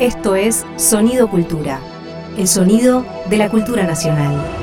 Esto 0.00 0.34
es 0.36 0.66
Sonido 0.76 1.26
Cultura, 1.26 1.80
el 2.36 2.46
sonido 2.46 3.06
de 3.30 3.38
la 3.38 3.48
cultura 3.48 3.84
nacional. 3.84 4.55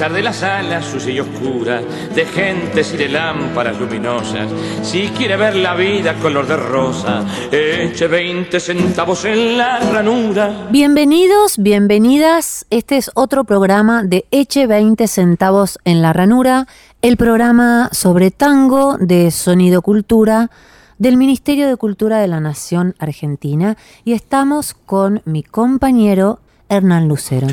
De 0.00 0.22
las 0.22 0.42
alas 0.42 0.86
sucia 0.86 1.12
y 1.12 1.20
oscura, 1.20 1.82
de 2.14 2.24
gentes 2.24 2.94
y 2.94 2.96
de 2.96 3.10
lámparas 3.10 3.78
luminosas, 3.78 4.48
si 4.82 5.08
quiere 5.08 5.36
ver 5.36 5.54
la 5.54 5.74
vida 5.74 6.14
color 6.14 6.46
de 6.46 6.56
rosa, 6.56 7.22
eche 7.52 8.08
20 8.08 8.58
centavos 8.60 9.26
en 9.26 9.58
la 9.58 9.78
ranura. 9.78 10.68
Bienvenidos, 10.70 11.58
bienvenidas. 11.58 12.64
Este 12.70 12.96
es 12.96 13.10
otro 13.14 13.44
programa 13.44 14.02
de 14.02 14.24
Eche 14.30 14.66
20 14.66 15.06
centavos 15.06 15.78
en 15.84 16.00
la 16.00 16.14
ranura, 16.14 16.66
el 17.02 17.18
programa 17.18 17.90
sobre 17.92 18.30
tango 18.30 18.96
de 18.98 19.30
Sonido 19.30 19.82
Cultura 19.82 20.50
del 20.96 21.18
Ministerio 21.18 21.68
de 21.68 21.76
Cultura 21.76 22.20
de 22.20 22.26
la 22.26 22.40
Nación 22.40 22.94
Argentina 22.98 23.76
y 24.06 24.14
estamos 24.14 24.72
con 24.86 25.20
mi 25.26 25.42
compañero 25.42 26.40
Hernán 26.70 27.06
Lucero. 27.06 27.48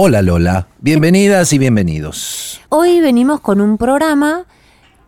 Hola 0.00 0.22
Lola, 0.22 0.68
bienvenidas 0.78 1.52
y 1.52 1.58
bienvenidos. 1.58 2.60
Hoy 2.68 3.00
venimos 3.00 3.40
con 3.40 3.60
un 3.60 3.78
programa, 3.78 4.46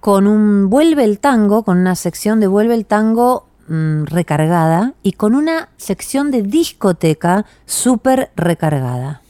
con 0.00 0.26
un 0.26 0.68
Vuelve 0.68 1.04
el 1.04 1.20
Tango, 1.20 1.62
con 1.62 1.78
una 1.78 1.94
sección 1.94 2.40
de 2.40 2.48
Vuelve 2.48 2.74
el 2.74 2.86
Tango 2.86 3.46
mm, 3.68 4.06
recargada 4.06 4.94
y 5.04 5.12
con 5.12 5.36
una 5.36 5.68
sección 5.76 6.32
de 6.32 6.42
discoteca 6.42 7.46
súper 7.66 8.32
recargada. 8.34 9.22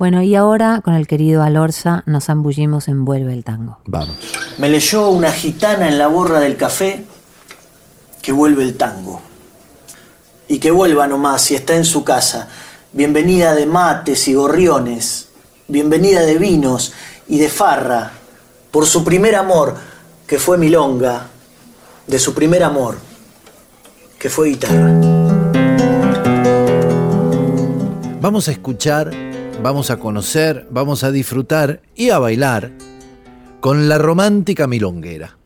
Bueno, 0.00 0.20
y 0.20 0.34
ahora 0.34 0.80
con 0.82 0.94
el 0.94 1.06
querido 1.06 1.44
Alorza 1.44 2.02
nos 2.06 2.24
zambullimos 2.24 2.88
en 2.88 3.04
Vuelve 3.04 3.32
el 3.34 3.44
Tango. 3.44 3.78
Vamos. 3.86 4.16
Me 4.58 4.68
leyó 4.68 5.10
una 5.10 5.30
gitana 5.30 5.86
en 5.86 5.96
la 5.96 6.08
borra 6.08 6.40
del 6.40 6.56
café 6.56 7.04
que 8.20 8.32
vuelve 8.32 8.64
el 8.64 8.76
tango. 8.76 9.22
Y 10.48 10.58
que 10.58 10.72
vuelva 10.72 11.06
nomás 11.06 11.42
si 11.42 11.54
está 11.54 11.76
en 11.76 11.84
su 11.84 12.02
casa. 12.02 12.48
Bienvenida 12.98 13.54
de 13.54 13.64
mates 13.64 14.26
y 14.26 14.34
gorriones. 14.34 15.28
Bienvenida 15.68 16.22
de 16.22 16.36
vinos 16.36 16.92
y 17.28 17.38
de 17.38 17.48
farra. 17.48 18.10
Por 18.72 18.86
su 18.86 19.04
primer 19.04 19.36
amor, 19.36 19.76
que 20.26 20.40
fue 20.40 20.58
milonga. 20.58 21.28
De 22.08 22.18
su 22.18 22.34
primer 22.34 22.64
amor, 22.64 22.96
que 24.18 24.28
fue 24.28 24.48
guitarra. 24.48 25.00
Vamos 28.20 28.48
a 28.48 28.50
escuchar, 28.50 29.12
vamos 29.62 29.92
a 29.92 30.00
conocer, 30.00 30.66
vamos 30.68 31.04
a 31.04 31.12
disfrutar 31.12 31.82
y 31.94 32.10
a 32.10 32.18
bailar 32.18 32.72
con 33.60 33.88
la 33.88 33.98
romántica 33.98 34.66
milonguera. 34.66 35.38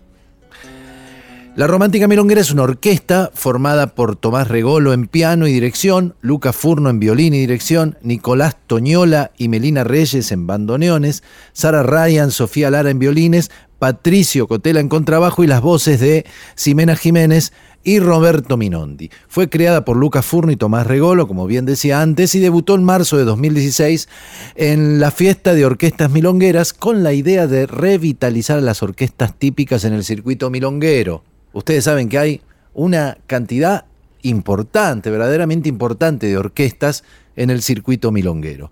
La 1.55 1.67
Romántica 1.67 2.09
Milonguera 2.09 2.41
es 2.41 2.51
una 2.51 2.63
orquesta 2.63 3.31
formada 3.35 3.89
por 3.89 4.17
Tomás 4.17 4.49
Regolo 4.49 4.95
en 4.95 5.07
piano 5.07 5.47
y 5.47 5.53
dirección, 5.53 6.15
Lucas 6.23 6.57
Furno 6.57 6.89
en 6.89 6.99
violín 6.99 7.35
y 7.35 7.41
dirección, 7.41 7.99
Nicolás 8.01 8.57
Toñola 8.67 9.33
y 9.37 9.49
Melina 9.49 9.85
Reyes 9.85 10.33
en 10.33 10.47
bandoneones, 10.47 11.23
Sara 11.53 11.83
Ryan, 11.83 12.31
Sofía 12.31 12.71
Lara 12.71 12.89
en 12.89 12.99
violines, 12.99 13.51
Patricio 13.79 14.49
Cotela 14.49 14.81
en 14.81 14.89
contrabajo 14.89 15.45
y 15.45 15.47
las 15.47 15.61
voces 15.61 16.01
de 16.01 16.25
Ximena 16.55 16.97
Jiménez 16.97 17.53
y 17.85 17.99
Roberto 17.99 18.57
Minondi. 18.57 19.11
Fue 19.29 19.51
creada 19.51 19.85
por 19.85 19.99
Lucas 19.99 20.25
Furno 20.25 20.53
y 20.53 20.57
Tomás 20.57 20.87
Regolo, 20.87 21.29
como 21.29 21.47
bien 21.47 21.67
decía 21.67 22.01
antes, 22.01 22.35
y 22.35 22.41
debutó 22.41 22.77
en 22.77 22.85
marzo 22.85 23.19
de 23.19 23.25
2016 23.25 24.09
en 24.55 25.01
la 25.01 25.11
fiesta 25.11 25.53
de 25.53 25.67
orquestas 25.67 26.11
milongueras 26.11 26.73
con 26.73 27.03
la 27.03 27.13
idea 27.13 27.47
de 27.47 27.67
revitalizar 27.67 28.63
las 28.63 28.83
orquestas 28.83 29.39
típicas 29.39 29.85
en 29.85 29.93
el 29.93 30.03
circuito 30.03 30.49
milonguero. 30.49 31.25
Ustedes 31.53 31.85
saben 31.85 32.09
que 32.09 32.19
hay 32.19 32.41
una 32.75 33.19
cantidad 33.27 33.85
importante, 34.23 35.11
verdaderamente 35.11 35.69
importante 35.69 36.27
de 36.27 36.37
orquestas 36.37 37.05
en 37.37 37.51
el 37.51 37.63
circuito 37.63 38.11
milonguero. 38.13 38.71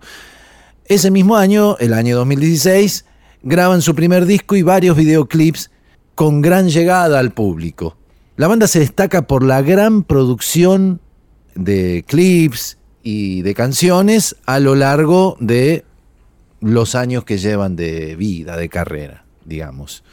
Ese 0.85 1.11
mismo 1.11 1.35
año, 1.35 1.77
el 1.79 1.93
año 1.93 2.15
2016, 2.17 3.05
graban 3.43 3.81
su 3.81 3.95
primer 3.95 4.25
disco 4.25 4.55
y 4.55 4.61
varios 4.61 4.97
videoclips 4.97 5.71
con 6.15 6.41
gran 6.41 6.69
llegada 6.69 7.19
al 7.19 7.31
público. 7.31 7.97
La 8.37 8.47
banda 8.47 8.67
se 8.67 8.79
destaca 8.79 9.27
por 9.27 9.43
la 9.43 9.61
gran 9.61 10.03
producción 10.03 10.99
de 11.55 12.03
clips 12.07 12.77
y 13.03 13.41
de 13.41 13.53
canciones 13.53 14.35
a 14.45 14.59
lo 14.59 14.75
largo 14.75 15.37
de 15.39 15.85
los 16.59 16.95
años 16.95 17.23
que 17.23 17.37
llevan 17.37 17.75
de 17.75 18.15
vida, 18.15 18.55
de 18.55 18.69
carrera, 18.69 19.25
digamos 19.45 20.03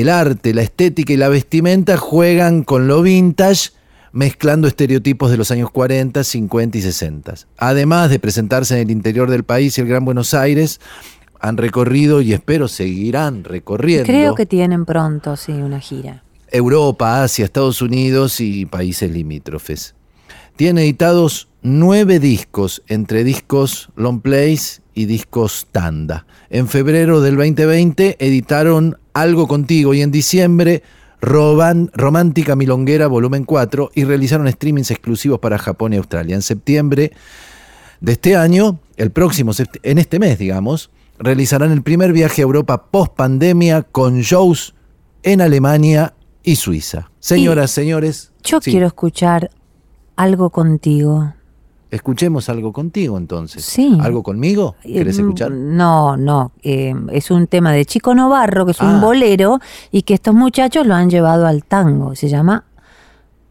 el 0.00 0.08
arte, 0.10 0.54
la 0.54 0.62
estética 0.62 1.12
y 1.12 1.16
la 1.16 1.28
vestimenta 1.28 1.96
juegan 1.96 2.62
con 2.62 2.86
lo 2.86 3.02
vintage, 3.02 3.70
mezclando 4.12 4.68
estereotipos 4.68 5.28
de 5.28 5.36
los 5.36 5.50
años 5.50 5.72
40, 5.72 6.22
50 6.22 6.78
y 6.78 6.82
60. 6.82 7.34
Además 7.56 8.08
de 8.08 8.20
presentarse 8.20 8.74
en 8.74 8.82
el 8.82 8.92
interior 8.92 9.28
del 9.28 9.42
país 9.42 9.76
y 9.76 9.80
el 9.80 9.88
Gran 9.88 10.04
Buenos 10.04 10.34
Aires, 10.34 10.80
han 11.40 11.56
recorrido 11.56 12.20
y 12.20 12.32
espero 12.32 12.68
seguirán 12.68 13.42
recorriendo. 13.42 14.06
Creo 14.06 14.36
que 14.36 14.46
tienen 14.46 14.84
pronto, 14.84 15.36
sí, 15.36 15.50
una 15.50 15.80
gira. 15.80 16.22
Europa, 16.52 17.24
Asia, 17.24 17.44
Estados 17.44 17.82
Unidos 17.82 18.40
y 18.40 18.66
países 18.66 19.10
limítrofes. 19.10 19.96
Tiene 20.54 20.82
editados 20.82 21.48
nueve 21.62 22.20
discos, 22.20 22.82
entre 22.86 23.24
discos 23.24 23.90
long 23.96 24.20
plays 24.20 24.80
y 24.94 25.06
discos 25.06 25.66
tanda. 25.72 26.26
En 26.50 26.68
febrero 26.68 27.20
del 27.20 27.36
2020 27.36 28.16
editaron 28.18 28.97
algo 29.20 29.48
contigo 29.48 29.94
y 29.94 30.02
en 30.02 30.10
diciembre 30.10 30.82
Roban, 31.20 31.90
Romántica 31.94 32.54
Milonguera 32.54 33.06
Volumen 33.08 33.44
4 33.44 33.90
y 33.94 34.04
realizaron 34.04 34.50
streamings 34.50 34.90
exclusivos 34.90 35.40
para 35.40 35.58
Japón 35.58 35.92
y 35.92 35.96
Australia. 35.96 36.36
En 36.36 36.42
septiembre 36.42 37.12
de 38.00 38.12
este 38.12 38.36
año, 38.36 38.78
el 38.96 39.10
próximo, 39.10 39.52
en 39.82 39.98
este 39.98 40.18
mes 40.18 40.38
digamos, 40.38 40.90
realizarán 41.18 41.72
el 41.72 41.82
primer 41.82 42.12
viaje 42.12 42.42
a 42.42 42.44
Europa 42.44 42.90
post 42.90 43.14
pandemia 43.14 43.82
con 43.82 44.20
shows 44.20 44.74
en 45.22 45.40
Alemania 45.40 46.14
y 46.44 46.56
Suiza. 46.56 47.10
Señoras, 47.18 47.72
señores. 47.72 48.32
Yo 48.44 48.60
quiero 48.60 48.86
escuchar 48.86 49.50
algo 50.16 50.50
contigo. 50.50 51.34
Escuchemos 51.90 52.48
algo 52.50 52.72
contigo 52.72 53.16
entonces. 53.16 53.64
Sí. 53.64 53.96
¿Algo 54.02 54.22
conmigo? 54.22 54.76
¿Querés 54.82 55.18
Eh, 55.18 55.22
escuchar? 55.22 55.50
No, 55.50 56.16
no. 56.18 56.52
eh, 56.62 56.94
es 57.12 57.30
un 57.30 57.46
tema 57.46 57.72
de 57.72 57.86
Chico 57.86 58.14
Novarro, 58.14 58.66
que 58.66 58.72
es 58.72 58.80
un 58.80 58.96
Ah. 58.96 59.00
bolero, 59.00 59.58
y 59.90 60.02
que 60.02 60.12
estos 60.14 60.34
muchachos 60.34 60.86
lo 60.86 60.94
han 60.94 61.08
llevado 61.08 61.46
al 61.46 61.64
tango. 61.64 62.14
Se 62.14 62.28
llama 62.28 62.64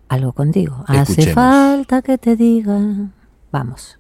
Algo 0.09 0.31
contigo. 0.33 0.83
Hace 0.87 1.33
falta 1.33 2.01
que 2.01 2.17
te 2.17 2.35
diga. 2.37 2.79
Vamos. 3.51 3.97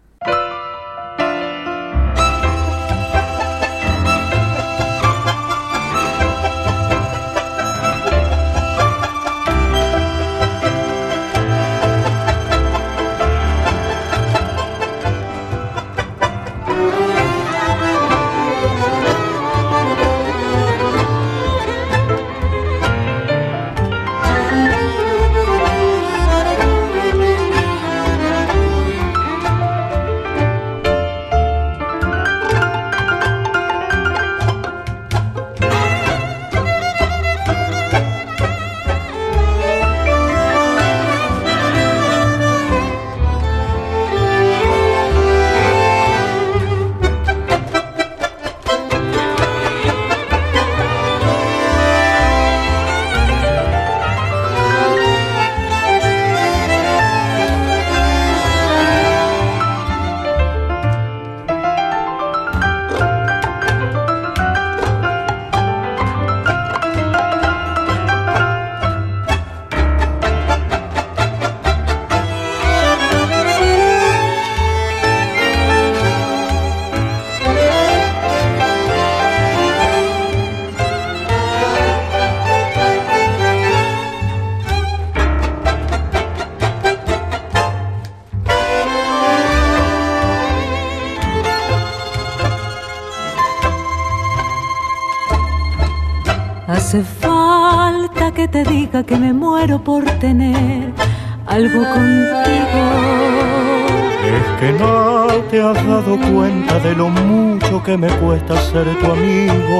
De 106.87 106.95
lo 106.95 107.09
mucho 107.09 107.83
que 107.83 107.97
me 107.97 108.07
cuesta 108.07 108.55
ser 108.71 108.87
tu 108.99 109.11
amigo. 109.11 109.77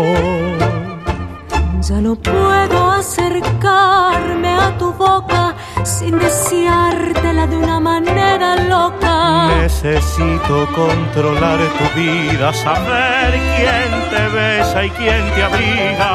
Ya 1.88 2.02
no 2.02 2.16
puedo 2.16 2.92
acercarme 2.92 4.52
a 4.66 4.78
tu 4.78 4.92
boca 4.92 5.56
sin 5.84 6.20
deseártela 6.20 7.48
de 7.48 7.56
una 7.56 7.80
manera 7.80 8.50
loca. 8.74 9.48
Necesito 9.62 10.68
controlar 10.76 11.60
tu 11.80 11.86
vida, 12.00 12.52
saber 12.54 13.32
quién 13.56 13.90
te 14.12 14.24
besa 14.38 14.86
y 14.86 14.90
quién 14.90 15.24
te 15.34 15.44
abriga. 15.44 16.12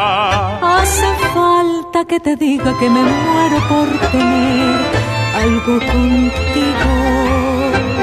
Hace 0.77 1.11
falta 1.33 2.05
que 2.05 2.21
te 2.21 2.37
diga 2.37 2.71
que 2.79 2.91
me 2.91 3.03
muero 3.03 3.59
por 3.71 3.89
tener 4.11 4.81
algo 5.43 5.75
contigo. 5.93 7.42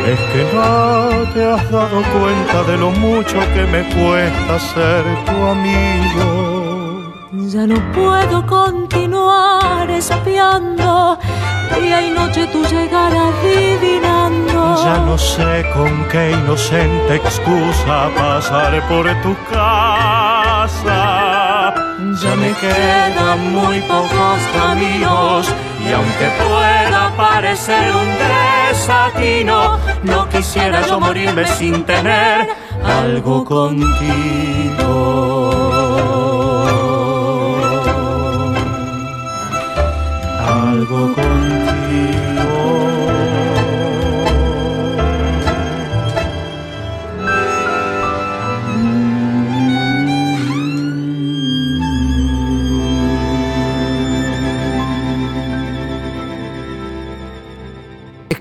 Es 0.09 0.19
que 0.31 0.43
no 0.55 1.33
te 1.35 1.45
has 1.45 1.69
dado 1.69 2.01
cuenta 2.17 2.63
de 2.63 2.77
lo 2.77 2.89
mucho 2.89 3.37
que 3.53 3.63
me 3.73 3.83
cuesta 3.93 4.59
ser 4.59 5.03
tu 5.25 5.37
amigo. 5.55 7.13
Ya 7.53 7.67
no 7.67 7.79
puedo 7.91 8.43
continuar 8.47 9.87
espiando 9.91 11.19
día 11.79 12.01
y 12.01 12.09
noche 12.09 12.47
tu 12.47 12.63
llegar 12.65 13.13
adivinando. 13.15 14.83
Ya 14.83 14.97
no 15.05 15.15
sé 15.15 15.63
con 15.75 16.07
qué 16.09 16.31
inocente 16.31 17.15
excusa 17.17 18.09
pasar 18.15 18.81
por 18.87 19.05
tu 19.21 19.35
casa. 19.51 21.01
Ya 22.23 22.35
me 22.35 22.51
quedan 22.53 23.53
muy 23.53 23.79
pocos 23.81 24.39
caminos 24.57 25.53
y 25.85 25.91
aunque 25.91 26.29
pueda 26.37 27.13
parecer 27.15 27.95
un 27.95 28.07
desatino, 28.69 29.77
no 30.03 30.29
quisiera 30.29 30.85
yo 30.87 30.99
morirme 30.99 31.45
sin 31.45 31.83
tener 31.83 32.49
algo 32.83 33.45
contigo. 33.45 33.89
Algo 40.47 41.13
contigo. 41.13 42.28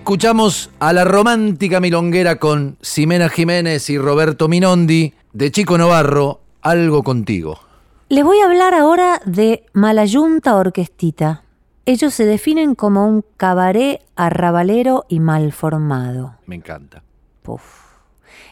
Escuchamos 0.09 0.71
a 0.79 0.95
la 0.95 1.05
romántica 1.05 1.81
milonguera 1.81 2.37
con 2.39 2.79
Ximena 2.81 3.29
Jiménez 3.29 3.91
y 3.91 3.99
Roberto 3.99 4.49
Minondi 4.49 5.13
de 5.35 5.51
Chico 5.53 5.77
Novarro, 5.77 6.41
Algo 6.63 7.03
contigo. 7.03 7.61
Les 8.09 8.25
voy 8.25 8.39
a 8.39 8.47
hablar 8.47 8.73
ahora 8.73 9.21
de 9.27 9.67
Malayunta 9.75 10.57
Orquestita. 10.57 11.43
Ellos 11.85 12.15
se 12.15 12.25
definen 12.25 12.75
como 12.75 13.07
un 13.07 13.23
cabaret 13.37 14.01
arrabalero 14.17 15.05
y 15.11 15.21
malformado. 15.21 16.37
Me 16.47 16.55
encanta. 16.55 17.03
Puf. 17.43 17.63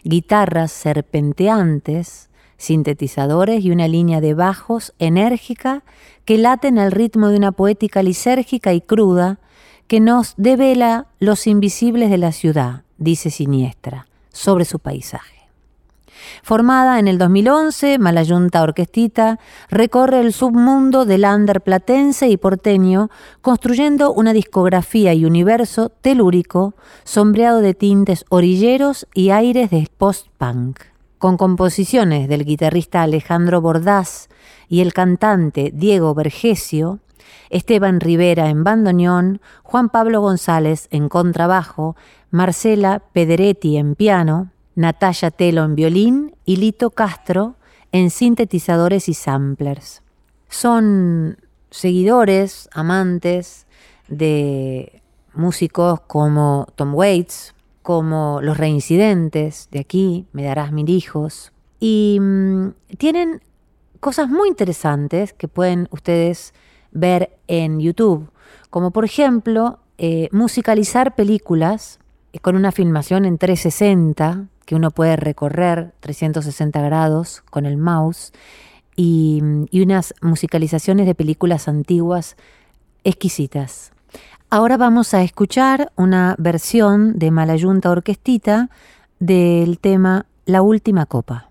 Guitarras 0.05 0.73
serpenteantes, 0.73 2.29
sintetizadores 2.59 3.65
y 3.65 3.71
una 3.71 3.89
línea 3.89 4.21
de 4.21 4.35
bajos 4.35 4.93
enérgica 4.99 5.85
que 6.27 6.37
laten 6.37 6.79
al 6.79 6.93
ritmo 6.93 7.31
de 7.31 7.39
una 7.39 7.53
poética 7.53 8.03
lisérgica 8.03 8.75
y 8.75 8.83
cruda 8.83 9.39
que 9.87 10.01
nos 10.01 10.35
devela 10.37 11.07
los 11.19 11.47
invisibles 11.47 12.11
de 12.11 12.19
la 12.19 12.33
ciudad, 12.33 12.83
dice 12.99 13.31
Siniestra, 13.31 14.07
sobre 14.33 14.65
su 14.65 14.79
paisaje. 14.79 15.37
Formada 16.43 16.99
en 16.99 17.09
el 17.09 17.19
2011, 17.19 17.99
Malayunta 17.99 18.63
Orquestita 18.63 19.39
recorre 19.69 20.21
el 20.21 20.33
submundo 20.33 21.05
del 21.05 21.25
under 21.25 21.61
platense 21.61 22.29
y 22.29 22.37
porteño, 22.37 23.11
construyendo 23.43 24.13
una 24.13 24.33
discografía 24.33 25.15
y 25.15 25.25
universo 25.25 25.89
telúrico, 25.89 26.75
sombreado 27.05 27.61
de 27.61 27.75
tintes 27.75 28.25
orilleros 28.29 29.07
y 29.15 29.31
aires 29.31 29.71
de 29.71 29.89
post-punk. 29.97 30.81
Con 31.19 31.37
composiciones 31.37 32.29
del 32.29 32.45
guitarrista 32.45 33.03
Alejandro 33.03 33.61
Bordás 33.61 34.29
y 34.69 34.81
el 34.81 34.93
cantante 34.93 35.71
Diego 35.75 36.15
Vergesio, 36.15 37.01
Esteban 37.51 38.01
Rivera 38.01 38.49
en 38.49 38.65
bandoneón, 38.65 39.41
Juan 39.63 39.89
Pablo 39.89 40.21
González 40.21 40.89
en 40.91 41.09
contrabajo, 41.09 41.97
Marcela 42.31 43.03
Pederetti 43.13 43.77
en 43.77 43.95
piano, 43.95 44.51
Natalia 44.75 45.31
Telo 45.31 45.65
en 45.65 45.75
violín 45.75 46.37
y 46.45 46.57
Lito 46.57 46.91
Castro 46.91 47.57
en 47.93 48.11
sintetizadores 48.11 49.09
y 49.09 49.15
samplers. 49.15 50.03
Son 50.49 51.39
seguidores, 51.71 52.69
amantes 52.73 53.67
de 54.09 55.03
músicos 55.35 56.01
como 56.01 56.67
Tom 56.77 56.95
Waits, 56.95 57.55
como 57.83 58.41
Los 58.43 58.59
Reincidentes 58.59 59.69
de 59.71 59.81
aquí, 59.81 60.27
Me 60.33 60.45
darás 60.45 60.73
mil 60.73 60.89
hijos, 60.89 61.53
y 61.79 62.19
mm, 62.21 62.69
tienen 62.99 63.43
cosas 64.01 64.29
muy 64.29 64.49
interesantes 64.49 65.33
que 65.33 65.49
pueden 65.49 65.89
ustedes 65.91 66.55
ver 66.97 67.39
en 67.47 67.81
YouTube, 67.81 68.31
como 68.71 68.91
por 68.91 69.05
ejemplo 69.05 69.79
eh, 69.99 70.29
musicalizar 70.33 71.15
películas 71.15 71.99
eh, 72.33 72.39
con 72.41 72.57
una 72.57 72.73
filmación 72.73 73.25
en 73.25 73.39
360 73.39 74.47
que 74.65 74.75
uno 74.75 74.91
puede 74.91 75.17
recorrer 75.17 75.93
360 76.01 76.81
grados 76.83 77.43
con 77.51 77.67
el 77.67 77.77
mouse 77.77 78.33
y, 78.97 79.41
y 79.71 79.83
unas 79.83 80.15
musicalizaciones 80.21 81.07
de 81.07 81.15
películas 81.15 81.69
antiguas 81.69 82.37
exquisitas. 83.05 83.93
Ahora 84.51 84.77
vamos 84.77 85.15
a 85.15 85.23
escuchar 85.23 85.93
una 85.97 86.35
versión 86.39 87.19
de 87.19 87.31
Malayunta 87.31 87.91
Orquestita 87.91 88.71
del 89.19 89.79
tema 89.79 90.27
La 90.45 90.63
Última 90.63 91.07
Copa. 91.07 91.51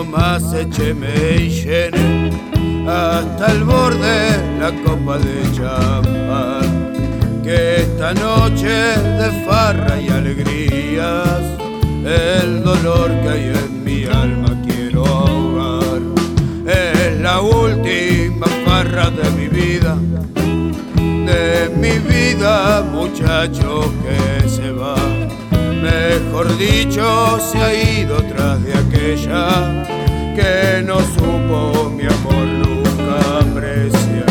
Amigo, 0.00 0.04
no 0.04 0.04
más 0.04 0.52
écheme 0.54 1.36
y 1.36 1.48
llene 1.48 2.30
hasta 2.88 3.52
el 3.52 3.64
borde 3.64 4.58
la 4.58 4.72
copa 4.84 5.18
de 5.18 5.42
champán. 5.52 6.90
Que 7.42 7.82
esta 7.82 8.14
noche 8.14 8.68
de 8.68 9.44
farra 9.46 10.00
y 10.00 10.08
alegrías, 10.08 11.40
el 12.04 12.62
dolor 12.62 13.10
que 13.22 13.28
hay 13.28 13.52
en 13.54 13.84
mi 13.84 14.04
alma 14.04 14.60
quiero 14.66 15.06
ahogar. 15.06 16.00
Es 16.66 17.20
la 17.20 17.40
última 17.40 18.46
farra 18.64 19.10
de 19.10 19.30
mi 19.30 19.48
vida, 19.48 19.96
de 20.94 21.70
mi 21.76 21.98
vida, 21.98 22.82
muchacho 22.82 23.92
que 24.02 24.48
se 24.48 24.70
va. 24.72 25.19
Mejor 25.80 26.58
dicho, 26.58 27.38
se 27.40 27.58
ha 27.58 27.72
ido 27.72 28.22
tras 28.24 28.62
de 28.62 28.74
aquella 28.74 29.82
que 30.34 30.82
no 30.82 30.98
supo 31.00 31.90
mi 31.96 32.04
amor 32.04 32.46
nunca 32.46 33.40
apreciar. 33.40 34.26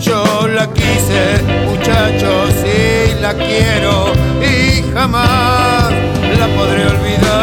Yo 0.00 0.48
la 0.48 0.66
quise, 0.72 1.42
muchachos, 1.66 2.54
y 2.64 3.20
la 3.20 3.34
quiero 3.34 4.12
y 4.40 4.82
jamás 4.94 5.92
la 6.38 6.46
podré 6.56 6.86
olvidar. 6.86 7.36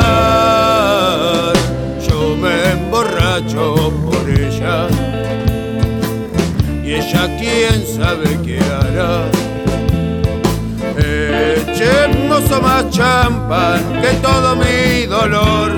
Yo 2.09 2.35
me 2.35 2.71
emborracho 2.71 3.93
por 4.05 4.27
ella 4.27 4.87
y 6.83 6.93
ella 6.95 7.29
quién 7.37 7.85
sabe 7.85 8.39
qué 8.43 8.59
hará. 8.59 9.29
Más 12.61 12.89
champán 12.91 14.01
que 14.01 14.09
todo 14.21 14.55
mi 14.55 15.05
dolor, 15.05 15.71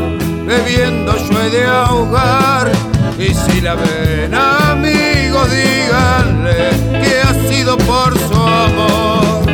bebiendo 0.45 1.15
yo 1.15 1.41
he 1.41 1.49
de 1.49 1.65
ahogar. 1.65 2.71
Y 3.17 3.33
si 3.33 3.61
la 3.61 3.75
ven, 3.75 4.33
amigos, 4.33 5.49
díganle 5.51 6.71
que 7.03 7.21
ha 7.21 7.33
sido 7.47 7.77
por 7.77 8.17
su 8.17 8.33
amor, 8.33 9.45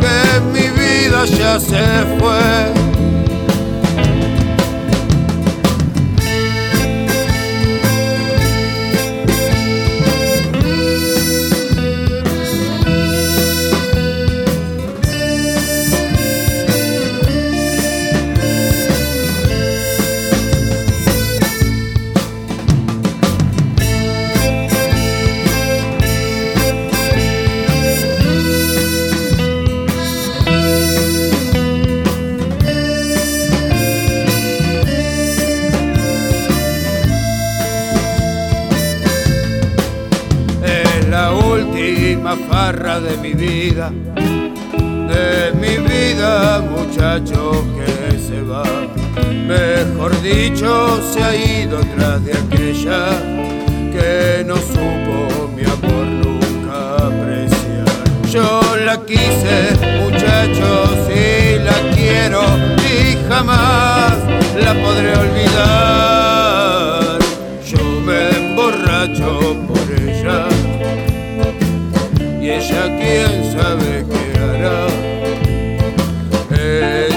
que 0.00 0.40
mi 0.52 0.68
vida 0.68 1.24
ya 1.24 1.58
se 1.58 2.04
fue. 2.18 2.57
De 43.08 43.16
mi 43.16 43.32
vida, 43.32 43.90
de 44.16 45.52
mi 45.54 45.76
vida, 45.88 46.60
muchacho 46.60 47.64
que 47.76 48.18
se 48.18 48.42
va. 48.42 48.64
Mejor 49.46 50.12
dicho, 50.20 51.00
se 51.10 51.22
ha 51.22 51.34
ido 51.34 51.78
tras 51.96 52.22
de 52.24 52.32
aquella 52.32 53.08
que 53.92 54.44
no 54.44 54.56
supo 54.56 55.48
mi 55.56 55.64
amor 55.64 56.06
nunca 56.22 56.96
apreciar. 57.06 57.86
Yo 58.30 58.60
la 58.84 59.00
quise, 59.06 59.56
muchachos, 60.02 60.90
y 61.08 61.58
la 61.64 61.94
quiero 61.94 62.42
y 62.84 63.16
jamás 63.28 64.16
la 64.62 64.74
podré 64.74 65.16
olvidar. 65.16 65.47
Ella 72.78 72.96
quién 72.96 73.52
sabe 73.52 74.04
qué 74.08 74.38
hará. 74.38 74.86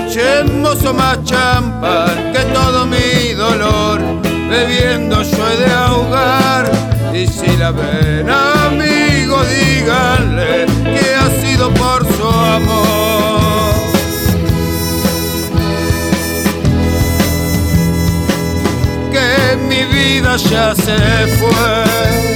Echemos 0.07 0.93
más 0.93 1.23
champán 1.23 2.33
que 2.33 2.39
todo 2.53 2.85
mi 2.85 3.33
dolor, 3.33 4.01
bebiendo 4.49 5.21
yo 5.23 5.49
he 5.49 5.57
de 5.57 5.71
ahogar. 5.71 6.71
Y 7.13 7.27
si 7.27 7.57
la 7.57 7.71
ven, 7.71 8.29
amigo, 8.29 9.43
díganle 9.43 10.65
que 10.83 11.15
ha 11.15 11.29
sido 11.41 11.73
por 11.73 12.05
su 12.15 12.27
amor. 12.27 13.71
Que 19.11 19.57
mi 19.67 19.83
vida 19.85 20.37
ya 20.37 20.73
se 20.75 21.27
fue. 21.37 22.30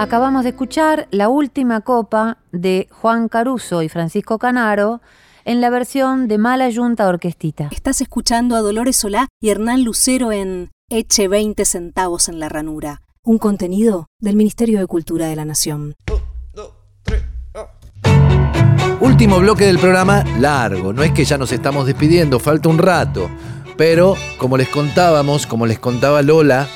Acabamos 0.00 0.44
de 0.44 0.48
escuchar 0.48 1.08
la 1.10 1.28
última 1.28 1.82
copa 1.82 2.38
de 2.52 2.88
Juan 2.90 3.28
Caruso 3.28 3.82
y 3.82 3.90
Francisco 3.90 4.38
Canaro 4.38 5.02
en 5.44 5.60
la 5.60 5.68
versión 5.68 6.26
de 6.26 6.38
Mala 6.38 6.70
Yunta 6.70 7.06
Orquestita. 7.06 7.68
Estás 7.70 8.00
escuchando 8.00 8.56
a 8.56 8.60
Dolores 8.60 8.96
Solá 8.96 9.28
y 9.42 9.50
Hernán 9.50 9.84
Lucero 9.84 10.32
en 10.32 10.70
Eche 10.88 11.28
20 11.28 11.66
centavos 11.66 12.30
en 12.30 12.40
la 12.40 12.48
ranura, 12.48 13.02
un 13.22 13.36
contenido 13.36 14.06
del 14.18 14.36
Ministerio 14.36 14.80
de 14.80 14.86
Cultura 14.86 15.26
de 15.26 15.36
la 15.36 15.44
Nación. 15.44 15.92
Último 19.02 19.38
bloque 19.40 19.66
del 19.66 19.78
programa, 19.78 20.24
largo. 20.38 20.94
No 20.94 21.02
es 21.02 21.12
que 21.12 21.26
ya 21.26 21.36
nos 21.36 21.52
estamos 21.52 21.84
despidiendo, 21.84 22.38
falta 22.38 22.70
un 22.70 22.78
rato. 22.78 23.28
Pero, 23.76 24.14
como 24.38 24.56
les 24.56 24.70
contábamos, 24.70 25.46
como 25.46 25.66
les 25.66 25.78
contaba 25.78 26.22
Lola 26.22 26.66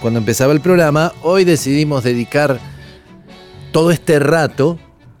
cuando 0.00 0.18
empezaba 0.18 0.54
el 0.54 0.62
programa, 0.62 1.12
hoy 1.22 1.44
decidimos 1.44 2.04
dedicar 2.04 2.69
todo 3.72 3.90
este 3.90 4.18
rato 4.18 4.78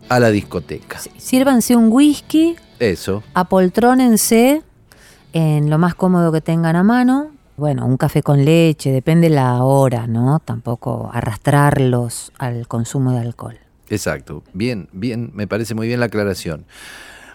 a 0.08 0.18
la 0.20 0.30
discoteca. 0.30 0.98
Sírvanse 1.18 1.76
un 1.76 1.88
whisky, 1.90 2.56
Eso. 2.78 3.22
apoltrónense 3.34 4.62
en 5.32 5.70
lo 5.70 5.78
más 5.78 5.94
cómodo 5.94 6.32
que 6.32 6.40
tengan 6.40 6.76
a 6.76 6.82
mano. 6.82 7.30
Bueno, 7.56 7.86
un 7.86 7.96
café 7.96 8.22
con 8.22 8.44
leche, 8.44 8.90
depende 8.90 9.28
la 9.28 9.62
hora, 9.62 10.06
¿no? 10.06 10.38
Tampoco 10.40 11.10
arrastrarlos 11.12 12.32
al 12.38 12.66
consumo 12.66 13.12
de 13.12 13.20
alcohol. 13.20 13.58
Exacto. 13.90 14.42
Bien, 14.54 14.88
bien, 14.92 15.30
me 15.34 15.46
parece 15.46 15.74
muy 15.74 15.86
bien 15.86 16.00
la 16.00 16.06
aclaración. 16.06 16.64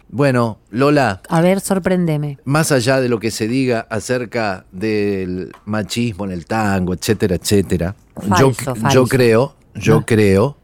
Bueno, 0.10 0.60
Lola, 0.70 1.22
A 1.30 1.42
ver, 1.42 1.62
sorprendeme. 1.62 2.38
más 2.46 2.72
allá 2.72 3.02
de 3.02 3.10
lo 3.10 3.20
que 3.20 3.32
se 3.32 3.48
diga 3.48 3.88
acerca 3.90 4.66
del 4.72 5.52
machismo 5.66 6.26
en 6.26 6.32
el 6.32 6.46
tango, 6.46 6.94
etcétera, 6.94 7.36
etcétera, 7.36 7.96
yo, 8.38 8.52
Falso, 8.54 8.76
yo 8.90 9.08
creo, 9.08 9.56
yo 9.76 9.96
No. 9.96 10.06
creo. 10.06 10.58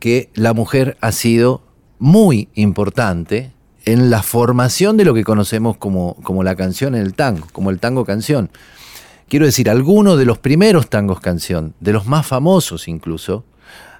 Que 0.00 0.30
la 0.34 0.52
mujer 0.52 0.96
ha 1.00 1.12
sido 1.12 1.62
muy 1.98 2.48
importante 2.54 3.52
en 3.84 4.10
la 4.10 4.22
formación 4.22 4.96
de 4.96 5.04
lo 5.04 5.14
que 5.14 5.24
conocemos 5.24 5.76
como, 5.76 6.16
como 6.22 6.42
la 6.42 6.56
canción 6.56 6.94
en 6.94 7.02
el 7.02 7.14
tango, 7.14 7.46
como 7.52 7.70
el 7.70 7.78
tango 7.78 8.04
canción. 8.04 8.50
Quiero 9.28 9.46
decir, 9.46 9.70
algunos 9.70 10.18
de 10.18 10.24
los 10.24 10.38
primeros 10.38 10.88
tangos 10.90 11.20
canción, 11.20 11.74
de 11.78 11.92
los 11.92 12.06
más 12.06 12.26
famosos 12.26 12.88
incluso, 12.88 13.44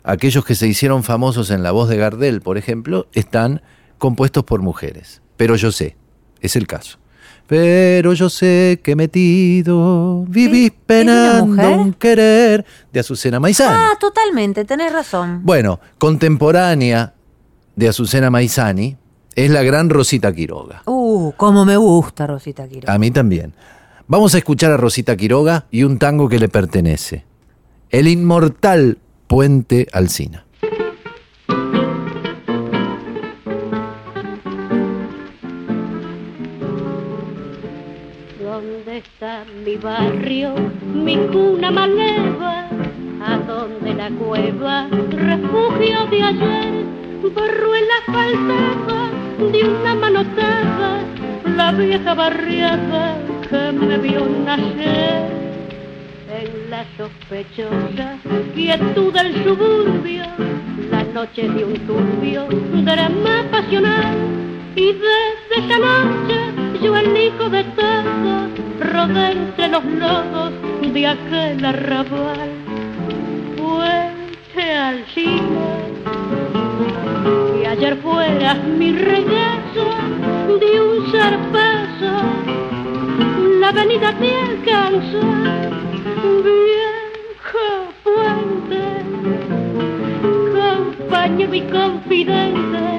aquellos 0.03 0.45
que 0.45 0.55
se 0.55 0.67
hicieron 0.67 1.05
famosos 1.05 1.51
en 1.51 1.63
la 1.63 1.71
voz 1.71 1.89
de 1.89 1.97
Gardel, 1.97 2.41
por 2.41 2.59
ejemplo, 2.59 3.07
están 3.13 3.63
compuestos 3.99 4.45
por 4.45 4.63
mujeres. 4.63 5.23
Pero 5.37 5.55
yo 5.57 5.71
sé, 5.71 5.97
es 6.41 6.57
el 6.57 6.67
caso. 6.67 6.99
Pero 7.51 8.13
yo 8.13 8.31
sé 8.31 8.79
que 8.81 8.95
metido 8.95 10.25
vivís 10.29 10.67
¿Es 10.67 10.71
una 10.71 10.87
penando 10.87 11.71
un 11.73 11.93
querer 11.95 12.65
de 12.93 13.01
Azucena 13.01 13.41
Maizani. 13.41 13.75
Ah, 13.77 13.97
totalmente, 13.99 14.65
tenés 14.65 14.93
razón. 14.93 15.41
Bueno, 15.43 15.81
contemporánea 15.99 17.13
de 17.75 17.89
Azucena 17.89 18.31
Maizani 18.31 18.97
es 19.35 19.51
la 19.51 19.65
gran 19.65 19.91
Rosita 19.91 20.33
Quiroga. 20.33 20.85
Uh, 20.87 21.33
cómo 21.33 21.65
me 21.65 21.77
gusta 21.77 22.29
Rosita 22.29 22.69
Quiroga. 22.69 22.95
A 22.95 22.99
mí 22.99 23.11
también. 23.11 23.53
Vamos 24.07 24.37
a 24.37 24.39
escuchar 24.39 24.71
a 24.71 24.77
Rosita 24.77 25.17
Quiroga 25.17 25.67
y 25.73 25.83
un 25.83 25.99
tango 25.99 26.29
que 26.29 26.39
le 26.39 26.49
pertenece. 26.49 27.25
El 27.89 28.07
inmortal 28.07 28.99
Puente 29.27 29.89
Alsina. 29.93 30.47
Mi 39.71 39.77
barrio, 39.77 40.53
mi 40.93 41.17
cuna 41.31 41.71
maleva? 41.71 42.67
¿A 43.23 43.37
dónde 43.47 43.95
la 43.95 44.11
cueva, 44.11 44.89
refugio 45.13 46.07
de 46.11 46.23
ayer? 46.23 46.73
Barro 47.33 47.75
en 47.77 47.85
la 47.93 48.01
faltaba 48.13 49.01
de 49.53 49.63
una 49.63 49.95
manotada, 49.95 51.05
la 51.57 51.71
vieja 51.71 52.15
barriada 52.15 53.17
que 53.49 53.71
me 53.71 53.97
vio 53.99 54.27
nacer. 54.45 55.31
En 56.41 56.71
la 56.71 56.85
sospechosa 56.97 58.17
quietud 58.57 59.13
del 59.13 59.45
suburbio, 59.45 60.25
la 60.91 61.05
noche 61.05 61.49
de 61.49 61.65
un 61.65 61.79
turbio 61.87 62.49
drama 62.83 63.45
pasional. 63.53 64.50
Y 64.81 64.95
desde 64.95 65.57
esa 65.59 65.79
noche 65.79 66.81
yo 66.83 66.97
elijo 66.97 67.51
de 67.51 67.65
todo, 67.65 68.49
rodé 68.81 69.33
entre 69.33 69.69
los 69.69 69.85
lodos 69.85 70.53
de 70.95 71.07
aquel 71.07 71.63
arrabal. 71.63 72.51
Fuente 73.59 74.73
al 74.75 75.05
cine, 75.13 75.93
que 77.53 77.67
ayer 77.67 77.95
fuera 77.99 78.55
mi 78.55 78.93
regazo 78.93 79.85
de 80.59 80.81
un 80.81 81.13
zarpazo, 81.13 82.13
la 83.61 83.69
avenida 83.69 84.15
te 84.19 84.35
alcanza, 84.35 85.21
viejo 86.43 87.69
puente, 88.03 88.81
compañero 90.55 91.55
y 91.55 91.61
confidente 91.65 92.90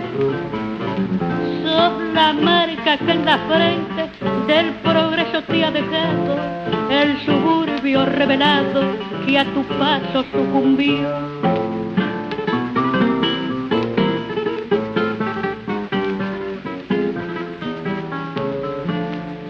sos 1.82 2.14
la 2.14 2.34
marca 2.34 2.98
que 2.98 3.12
en 3.12 3.26
la 3.26 3.38
frente 3.50 4.04
del 4.48 4.68
progreso 4.84 5.42
te 5.44 5.66
ha 5.66 5.72
dejado 5.72 6.34
el 6.90 7.18
suburbio 7.26 8.06
revelado 8.06 8.82
que 9.26 9.40
a 9.40 9.46
tu 9.46 9.64
paso 9.80 10.24
sucumbió. 10.32 11.10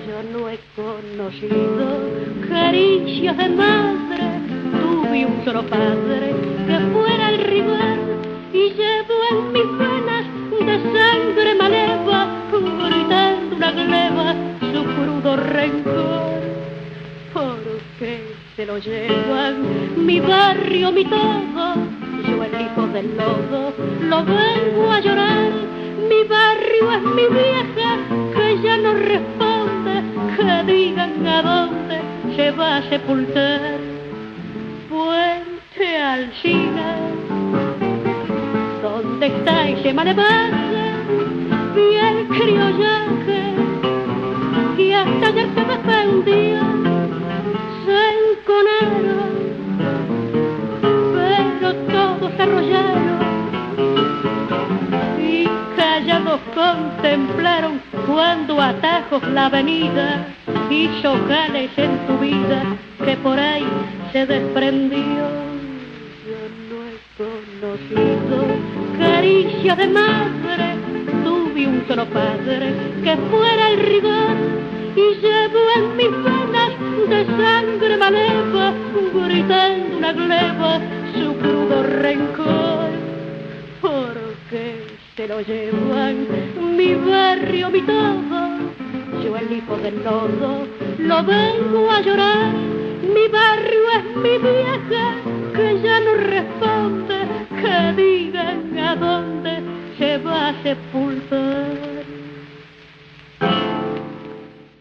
Yo 0.07 0.17
no 0.33 0.49
he 0.49 0.59
conocido 0.75 1.85
caricias 2.49 3.37
de 3.37 3.49
madre, 3.49 4.23
tuve 4.79 5.25
un 5.25 5.43
solo 5.43 5.63
padre 5.63 6.30
desarrollaron 52.41 53.19
y 55.19 55.47
callados 55.75 56.39
contemplaron 56.55 57.81
cuando 58.07 58.59
atajos 58.61 59.23
la 59.29 59.45
avenida 59.47 60.25
y 60.69 60.89
chocales 61.01 61.69
en 61.77 62.07
tu 62.07 62.17
vida 62.17 62.63
que 63.03 63.15
por 63.17 63.37
ahí 63.37 63.67
se 64.11 64.25
desprendió. 64.25 65.27
Yo 66.25 66.41
no 66.69 66.77
he 66.87 66.97
conocido 67.17 68.37
caricia 68.97 69.75
de 69.75 69.87
madre, 69.87 70.75
tuve 71.23 71.67
un 71.67 71.83
solo 71.87 72.05
padre 72.07 72.73
que 73.03 73.17
fuera 73.29 73.69
el 73.69 73.79
rigor 73.81 74.35
y 74.95 75.15
llevo 75.21 75.59
en 75.75 75.97
mis 75.97 76.11
venas 76.23 76.71
de 77.09 77.25
sangre 77.37 77.97
maleva 77.97 78.73
gritando 79.13 79.97
una 79.97 80.13
gleba 80.13 81.00
su 81.13 81.35
crudo 81.37 81.83
rencor. 81.83 82.89
Porque 83.81 84.87
se 85.15 85.27
lo 85.27 85.41
llevan 85.41 86.27
mi 86.75 86.95
barrio, 86.95 87.69
mi 87.69 87.81
todo. 87.81 88.59
Yo 89.23 89.37
el 89.37 89.51
hijo 89.51 89.77
del 89.77 90.03
lodo 90.03 90.67
lo 90.99 91.23
vengo 91.23 91.91
a 91.91 92.01
llorar. 92.01 92.53
Mi 92.53 93.27
barrio 93.27 93.81
es 93.97 94.15
mi 94.17 94.37
vieja 94.37 95.15
que 95.55 95.81
ya 95.81 95.99
no 95.99 96.13
responde. 96.15 97.17
Que 97.49 97.93
digan 98.01 98.79
a 98.79 98.95
dónde 98.95 99.59
se 99.97 100.17
va 100.17 100.49
a 100.49 100.63
sepultar. 100.63 101.81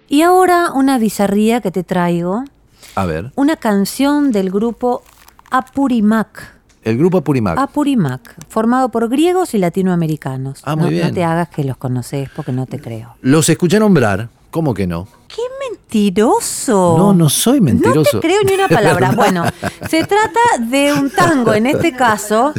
Y 0.08 0.22
ahora 0.22 0.72
una 0.72 0.98
bizarría 0.98 1.60
que 1.60 1.70
te 1.70 1.84
traigo. 1.84 2.44
A 2.96 3.06
ver, 3.06 3.30
Una 3.36 3.56
canción 3.56 4.32
del 4.32 4.50
grupo 4.50 5.02
Apurimac. 5.50 6.54
el 6.84 6.96
grupo 6.96 7.18
Apurimac. 7.18 7.58
Apurimac, 7.58 8.36
formado 8.48 8.88
por 8.88 9.08
griegos 9.08 9.54
y 9.54 9.58
latinoamericanos. 9.58 10.60
Ah, 10.64 10.76
muy 10.76 10.84
no, 10.84 10.90
bien. 10.90 11.08
no 11.08 11.14
te 11.14 11.24
hagas 11.24 11.48
que 11.48 11.64
los 11.64 11.76
conoces 11.76 12.28
porque 12.34 12.52
no 12.52 12.66
te 12.66 12.80
creo. 12.80 13.14
Los 13.20 13.48
escuché 13.48 13.78
nombrar, 13.78 14.28
¿cómo 14.50 14.72
que 14.74 14.86
no? 14.86 15.06
¡Qué 15.28 15.42
mentiroso! 15.68 16.94
No, 16.96 17.12
no 17.12 17.28
soy 17.28 17.60
mentiroso. 17.60 18.00
No 18.14 18.20
te 18.20 18.26
creo 18.26 18.42
ni 18.44 18.52
una 18.54 18.68
palabra. 18.76 19.12
Bueno, 19.12 19.44
se 19.88 20.04
trata 20.04 20.40
de 20.60 20.92
un 20.92 21.10
tango, 21.10 21.52
en 21.54 21.66
este 21.66 21.92
caso, 21.92 22.52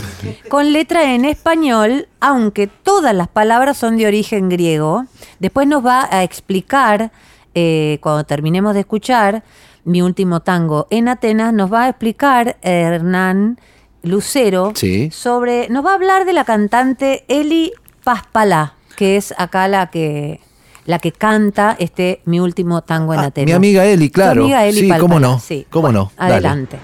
con 0.49 0.71
letra 0.71 1.13
en 1.13 1.25
español, 1.25 2.07
aunque 2.19 2.67
todas 2.67 3.15
las 3.15 3.27
palabras 3.27 3.77
son 3.77 3.97
de 3.97 4.05
origen 4.07 4.49
griego. 4.49 5.05
Después 5.39 5.67
nos 5.67 5.85
va 5.85 6.07
a 6.11 6.23
explicar, 6.23 7.11
eh, 7.55 7.97
cuando 8.01 8.23
terminemos 8.23 8.73
de 8.73 8.81
escuchar 8.81 9.43
mi 9.83 10.01
último 10.01 10.39
tango 10.41 10.87
en 10.89 11.07
Atenas, 11.07 11.53
nos 11.53 11.71
va 11.71 11.85
a 11.85 11.89
explicar 11.89 12.57
eh, 12.61 12.81
Hernán 12.81 13.59
Lucero 14.03 14.71
Sí. 14.75 15.09
sobre. 15.11 15.69
Nos 15.69 15.85
va 15.85 15.91
a 15.91 15.95
hablar 15.95 16.25
de 16.25 16.33
la 16.33 16.43
cantante 16.45 17.23
Eli 17.27 17.71
Paspalá, 18.03 18.73
que 18.95 19.17
es 19.17 19.33
acá 19.37 19.67
la 19.67 19.87
que. 19.87 20.39
La 20.87 20.97
que 20.97 21.11
canta 21.11 21.75
este 21.77 22.21
mi 22.25 22.39
último 22.39 22.81
tango 22.81 23.13
en 23.13 23.19
Ah, 23.19 23.25
Atenas. 23.25 23.45
mi 23.45 23.51
amiga 23.53 23.85
Eli, 23.85 24.09
claro. 24.09 24.41
amiga 24.43 24.65
Eli 24.65 24.79
Sí, 24.81 24.89
cómo 24.99 25.19
no, 25.19 25.39
sí. 25.39 25.67
cómo 25.69 25.83
Bueno, 25.83 25.99
no, 26.05 26.11
dale. 26.17 26.33
Adelante. 26.33 26.77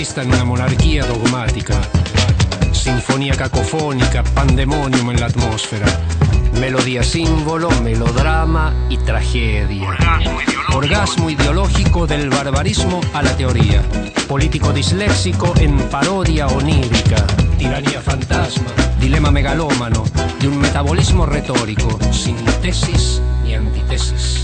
Narcisista 0.00 0.22
en 0.22 0.32
una 0.32 0.44
monarquía 0.46 1.04
dogmática. 1.04 1.78
Sinfonía 2.72 3.36
cacofónica, 3.36 4.24
pandemonium 4.24 5.10
en 5.10 5.20
la 5.20 5.26
atmósfera. 5.26 5.84
Melodía 6.58 7.02
símbolo, 7.02 7.70
melodrama 7.82 8.72
y 8.88 8.96
tragedia. 8.96 9.90
Orgasmo 10.72 11.28
ideológico 11.28 12.06
del 12.06 12.30
barbarismo 12.30 13.02
a 13.12 13.20
la 13.20 13.36
teoría. 13.36 13.82
Político 14.26 14.72
disléxico 14.72 15.52
en 15.58 15.76
parodia 15.90 16.46
onírica. 16.46 17.26
Tiranía 17.58 18.00
fantasma. 18.00 18.72
Dilema 18.98 19.30
megalómano 19.30 20.04
de 20.40 20.48
un 20.48 20.60
metabolismo 20.60 21.26
retórico 21.26 21.98
sin 22.10 22.36
tesis 22.62 23.20
ni 23.44 23.52
antitesis. 23.52 24.39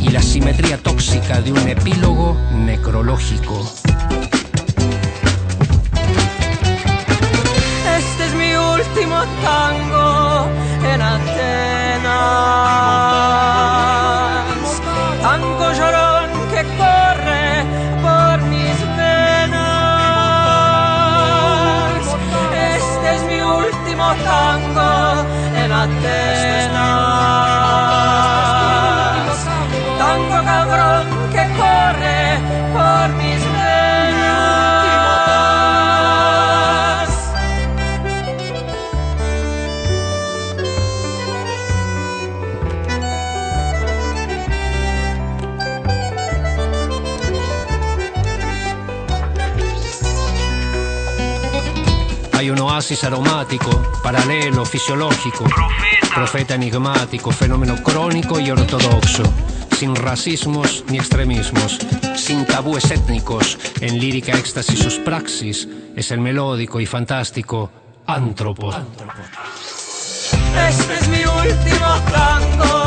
Y 0.00 0.08
la 0.08 0.22
simetría 0.22 0.78
tóxica 0.78 1.42
de 1.42 1.52
un 1.52 1.68
epílogo 1.68 2.34
necrológico. 2.54 3.70
Este 7.98 8.26
es 8.26 8.34
mi 8.34 8.54
último 8.54 9.24
tango 9.42 10.46
en 10.90 11.02
Atenas. 11.02 12.48
Oasis 52.88 53.04
aromático, 53.04 53.70
paralelo, 54.02 54.64
fisiológico, 54.64 55.44
profeta. 56.14 56.54
Enigmático, 56.54 57.30
fenómeno 57.30 57.76
crónico 57.82 58.40
y 58.40 58.50
ortodoxo. 58.50 59.24
Sin 59.76 59.94
racismos 59.94 60.84
ni 60.88 60.96
extremismos, 60.96 61.78
sin 62.16 62.46
tabúes 62.46 62.90
étnicos, 62.90 63.58
en 63.82 64.00
lírica 64.00 64.32
éxtasis 64.38 64.78
sus 64.78 64.94
praxis, 65.00 65.68
es 65.94 66.10
el 66.12 66.20
melódico 66.20 66.80
y 66.80 66.86
fantástico 66.86 67.70
Antropo. 68.06 68.72
Este 70.68 70.94
es 70.94 71.08
mi 71.08 71.24
último 71.26 72.00
tango 72.10 72.77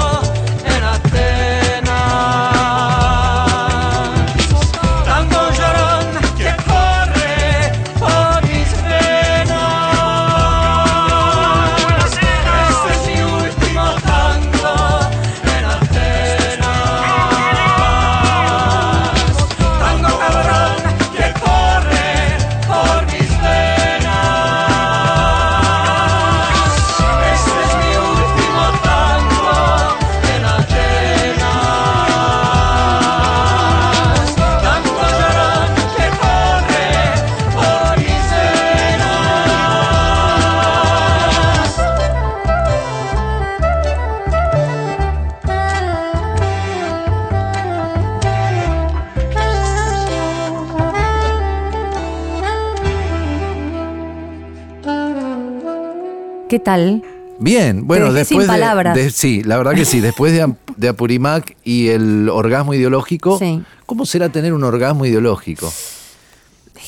tal? 56.61 57.03
Bien, 57.39 57.87
bueno, 57.87 58.13
dejé 58.13 58.25
sin 58.25 58.37
después 58.39 58.47
de- 58.47 58.53
palabras. 58.53 58.95
de, 58.95 59.09
Sí, 59.09 59.41
la 59.43 59.57
verdad 59.57 59.73
que 59.73 59.83
sí. 59.85 59.99
Después 59.99 60.31
de, 60.33 60.53
de 60.77 60.87
Apurimac 60.89 61.55
y 61.63 61.87
el 61.89 62.29
orgasmo 62.29 62.73
ideológico, 62.73 63.37
Sí. 63.39 63.61
¿cómo 63.85 64.05
será 64.05 64.29
tener 64.29 64.53
un 64.53 64.63
orgasmo 64.63 65.05
ideológico? 65.05 65.71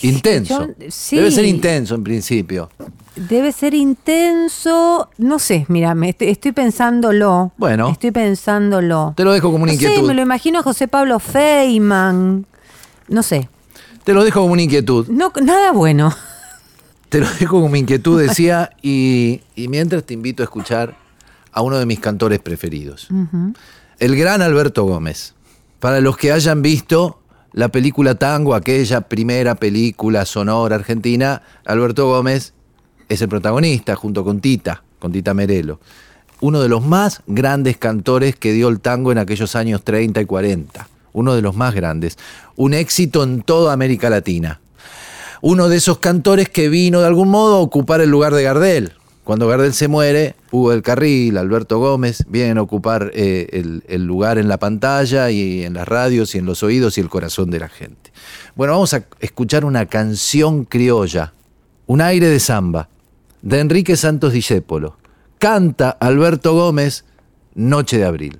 Intenso. 0.01 0.67
Yo- 0.67 0.73
sí. 0.89 1.15
Debe 1.17 1.31
ser 1.31 1.45
intenso 1.45 1.95
en 1.95 2.03
principio. 2.03 2.69
Debe 3.15 3.51
ser 3.51 3.73
intenso. 3.73 5.09
No 5.17 5.39
sé, 5.39 5.65
mira, 5.69 5.93
me 5.95 6.09
estoy, 6.09 6.29
estoy 6.29 6.51
pensándolo. 6.51 7.51
Bueno. 7.57 7.89
Estoy 7.89 8.11
pensándolo. 8.11 9.13
Te 9.15 9.23
lo 9.23 9.31
dejo 9.31 9.51
como 9.51 9.63
una 9.63 9.71
No 9.71 9.75
inquietud. 9.75 10.07
me 10.07 10.13
lo 10.13 10.21
imagino 10.21 10.59
a 10.59 10.63
José 10.63 10.87
Pablo 10.87 11.19
Feynman. 11.19 12.45
No 13.07 13.23
sé. 13.23 13.49
Te 14.03 14.13
lo 14.13 14.23
dejo 14.23 14.41
como 14.41 14.53
una 14.53 14.63
inquietud. 14.63 15.07
No, 15.09 15.31
nada 15.41 15.71
bueno. 15.71 16.13
Te 17.13 17.19
lo 17.19 17.27
dejo 17.39 17.61
como 17.61 17.75
inquietud, 17.75 18.19
decía, 18.19 18.71
y, 18.81 19.41
y 19.55 19.67
mientras 19.67 20.03
te 20.03 20.15
invito 20.15 20.41
a 20.41 20.45
escuchar 20.45 20.95
a 21.51 21.61
uno 21.61 21.77
de 21.77 21.85
mis 21.85 21.99
cantores 21.99 22.39
preferidos. 22.39 23.07
El 23.99 24.15
gran 24.15 24.41
Alberto 24.41 24.83
Gómez. 24.85 25.35
Para 25.79 26.01
los 26.01 26.17
que 26.17 26.31
hayan 26.31 26.63
visto 26.63 27.19
la 27.51 27.69
película 27.69 28.15
Tango, 28.15 28.55
aquella 28.55 29.01
primera 29.01 29.53
película 29.53 30.25
sonora 30.25 30.75
argentina, 30.75 31.43
Alberto 31.65 32.07
Gómez 32.07 32.55
es 33.09 33.21
el 33.21 33.29
protagonista 33.29 33.95
junto 33.95 34.23
con 34.23 34.39
Tita, 34.39 34.83
con 34.97 35.11
Tita 35.11 35.35
Merelo. 35.35 35.79
Uno 36.41 36.61
de 36.61 36.69
los 36.69 36.83
más 36.83 37.21
grandes 37.27 37.77
cantores 37.77 38.35
que 38.37 38.53
dio 38.53 38.69
el 38.69 38.79
tango 38.79 39.11
en 39.11 39.19
aquellos 39.19 39.55
años 39.55 39.83
30 39.83 40.19
y 40.19 40.25
40. 40.25 40.87
Uno 41.13 41.35
de 41.35 41.43
los 41.43 41.55
más 41.55 41.75
grandes. 41.75 42.17
Un 42.55 42.73
éxito 42.73 43.21
en 43.21 43.43
toda 43.43 43.71
América 43.71 44.09
Latina. 44.09 44.61
Uno 45.45 45.67
de 45.67 45.75
esos 45.75 45.97
cantores 45.97 46.47
que 46.47 46.69
vino 46.69 47.01
de 47.01 47.07
algún 47.07 47.27
modo 47.27 47.57
a 47.57 47.59
ocupar 47.59 47.99
el 47.99 48.09
lugar 48.09 48.33
de 48.33 48.43
Gardel. 48.43 48.93
Cuando 49.25 49.45
Gardel 49.45 49.73
se 49.73 49.89
muere, 49.89 50.37
Hugo 50.51 50.71
del 50.71 50.81
Carril, 50.81 51.37
Alberto 51.37 51.79
Gómez, 51.79 52.23
vienen 52.29 52.57
a 52.57 52.61
ocupar 52.61 53.11
eh, 53.13 53.49
el, 53.51 53.83
el 53.89 54.05
lugar 54.05 54.37
en 54.37 54.47
la 54.47 54.57
pantalla 54.57 55.31
y 55.31 55.65
en 55.65 55.73
las 55.73 55.85
radios 55.85 56.33
y 56.33 56.37
en 56.37 56.45
los 56.45 56.63
oídos 56.63 56.97
y 56.97 57.01
el 57.01 57.09
corazón 57.09 57.51
de 57.51 57.59
la 57.59 57.67
gente. 57.67 58.13
Bueno, 58.55 58.71
vamos 58.71 58.93
a 58.93 59.03
escuchar 59.19 59.65
una 59.65 59.85
canción 59.85 60.63
criolla, 60.63 61.33
un 61.87 61.99
aire 61.99 62.29
de 62.29 62.39
samba, 62.39 62.87
de 63.41 63.59
Enrique 63.59 63.97
Santos 63.97 64.31
Discépolo. 64.31 64.95
Canta 65.39 65.89
Alberto 65.89 66.53
Gómez, 66.53 67.03
Noche 67.53 67.97
de 67.97 68.05
Abril. 68.05 68.39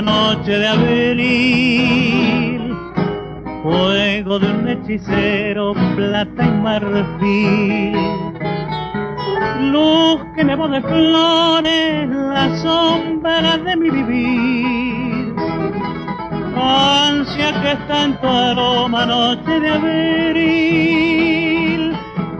Noche 0.00 0.58
de 0.58 0.68
abril, 0.68 2.74
fuego 3.62 4.38
de 4.38 4.50
un 4.50 4.66
hechicero, 4.68 5.74
plata 5.96 6.44
y 6.44 6.50
marfil, 6.62 7.92
luz 9.70 10.20
que 10.34 10.44
nevó 10.44 10.68
de 10.68 10.80
flores, 10.80 12.08
la 12.08 12.56
sombra 12.62 13.58
de 13.58 13.76
mi 13.76 13.90
vivir, 13.90 15.34
ansia 16.56 17.52
que 17.60 17.72
está 17.72 18.04
en 18.04 18.18
tu 18.20 18.28
aroma, 18.28 19.04
noche 19.04 19.60
de 19.60 19.68
abril, 19.68 20.72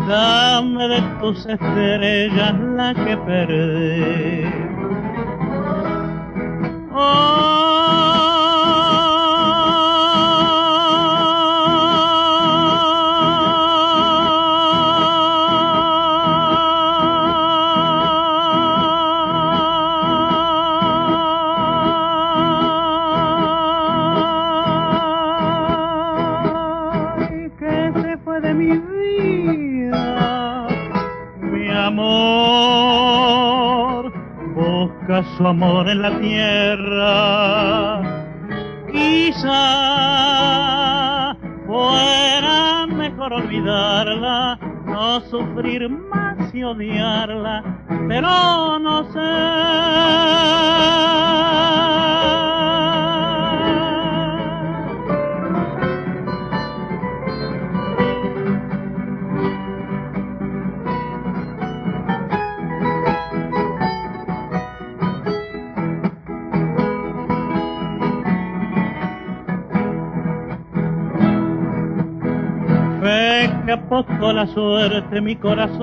dame 0.08 0.88
de 0.88 1.02
tus 1.20 1.44
estrellas 1.44 2.54
la 2.76 2.94
que 2.94 3.16
perdí. 3.18 4.71
La 36.02 36.18
tierra. 36.20 36.71
Corazón. 75.52 75.82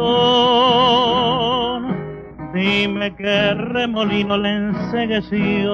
Dime 2.53 3.15
qué 3.15 3.53
remolino 3.53 4.38
le 4.38 4.55
ensegueció. 4.55 5.69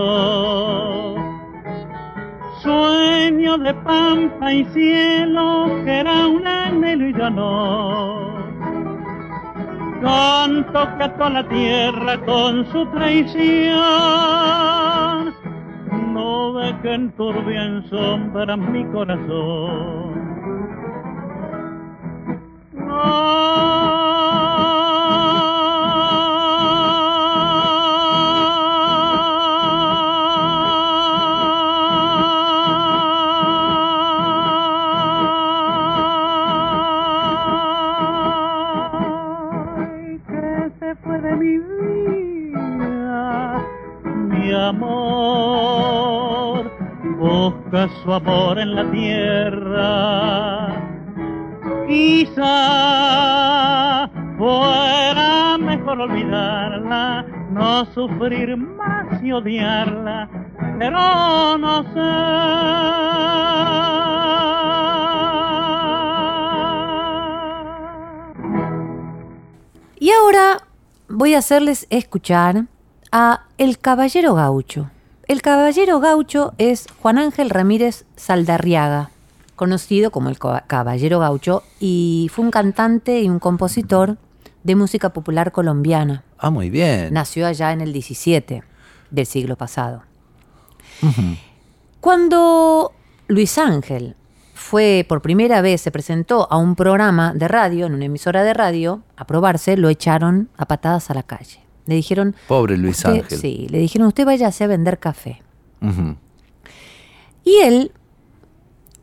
Sueño 2.62 3.58
de 3.60 3.74
pampa 3.74 4.54
y 4.54 4.66
cielo 4.66 5.70
que 5.86 6.00
era 6.00 6.28
un 6.28 6.46
anhelo 6.46 7.08
y 7.10 7.14
yo 7.14 7.30
no. 7.30 8.36
tanto 10.02 10.98
que 10.98 11.04
ató 11.04 11.24
a 11.26 11.30
la 11.30 11.48
tierra 11.48 12.18
con 12.26 12.66
su 12.72 12.86
traición. 12.88 13.76
No 16.14 16.54
ve 16.54 16.76
que 16.82 16.94
enturbia 16.94 17.64
en 17.64 17.90
sombra 17.90 18.58
mi 18.58 18.84
corazón. 18.92 20.25
Su 48.04 48.14
amor 48.14 48.60
en 48.60 48.76
la 48.76 48.92
tierra. 48.92 50.68
Quizá 51.88 52.50
fuera 54.38 55.58
mejor 55.58 56.02
olvidarla, 56.02 57.26
no 57.52 57.86
sufrir 57.94 58.58
más 58.58 59.24
y 59.24 59.32
odiarla, 59.32 60.30
pero 60.80 61.58
no 61.58 61.86
Y 69.98 70.12
ahora 70.12 70.62
voy 71.08 71.34
a 71.34 71.40
hacerles 71.40 71.88
escuchar 71.90 72.66
a 73.12 73.46
El 73.58 73.80
Caballero 73.80 74.36
Gaucho. 74.36 74.92
El 75.28 75.42
Caballero 75.42 76.00
Gaucho 76.00 76.54
es 76.58 76.88
Juan 77.02 77.18
Ángel 77.18 77.50
Ramírez 77.50 78.06
Saldarriaga, 78.16 79.10
conocido 79.56 80.12
como 80.12 80.30
el 80.30 80.38
Ca- 80.38 80.64
Caballero 80.68 81.20
Gaucho, 81.20 81.64
y 81.80 82.30
fue 82.32 82.46
un 82.46 82.52
cantante 82.52 83.22
y 83.22 83.30
un 83.30 83.40
compositor 83.40 84.18
de 84.64 84.76
música 84.76 85.10
popular 85.14 85.52
colombiana. 85.52 86.24
Ah, 86.38 86.50
muy 86.52 86.70
bien. 86.70 87.14
Nació 87.14 87.48
allá 87.48 87.72
en 87.72 87.82
el 87.82 87.92
17 87.94 88.64
del 89.12 89.26
siglo 89.26 89.56
pasado. 89.56 90.04
Cuando 92.02 92.92
Luis 93.28 93.58
Ángel 93.58 94.16
fue 94.54 95.06
por 95.10 95.22
primera 95.22 95.62
vez, 95.62 95.82
se 95.82 95.92
presentó 95.92 96.48
a 96.52 96.58
un 96.58 96.76
programa 96.76 97.34
de 97.34 97.48
radio, 97.48 97.88
en 97.88 97.94
una 97.96 98.06
emisora 98.06 98.44
de 98.44 98.54
radio, 98.54 99.02
a 99.18 99.26
probarse, 99.26 99.76
lo 99.76 99.90
echaron 99.90 100.50
a 100.58 100.66
patadas 100.68 101.10
a 101.10 101.14
la 101.16 101.24
calle. 101.24 101.65
Le 101.86 101.96
dijeron... 101.96 102.36
Pobre 102.48 102.78
Luis 102.78 102.98
"Usted- 102.98 103.22
Ángel. 103.24 103.40
Sí, 103.40 103.68
le 103.70 103.80
dijeron, 103.80 104.08
usted 104.08 104.26
váyase 104.26 104.64
a 104.64 104.68
vender 104.68 105.00
café. 105.00 105.42
Y 107.44 107.58
él, 107.58 107.92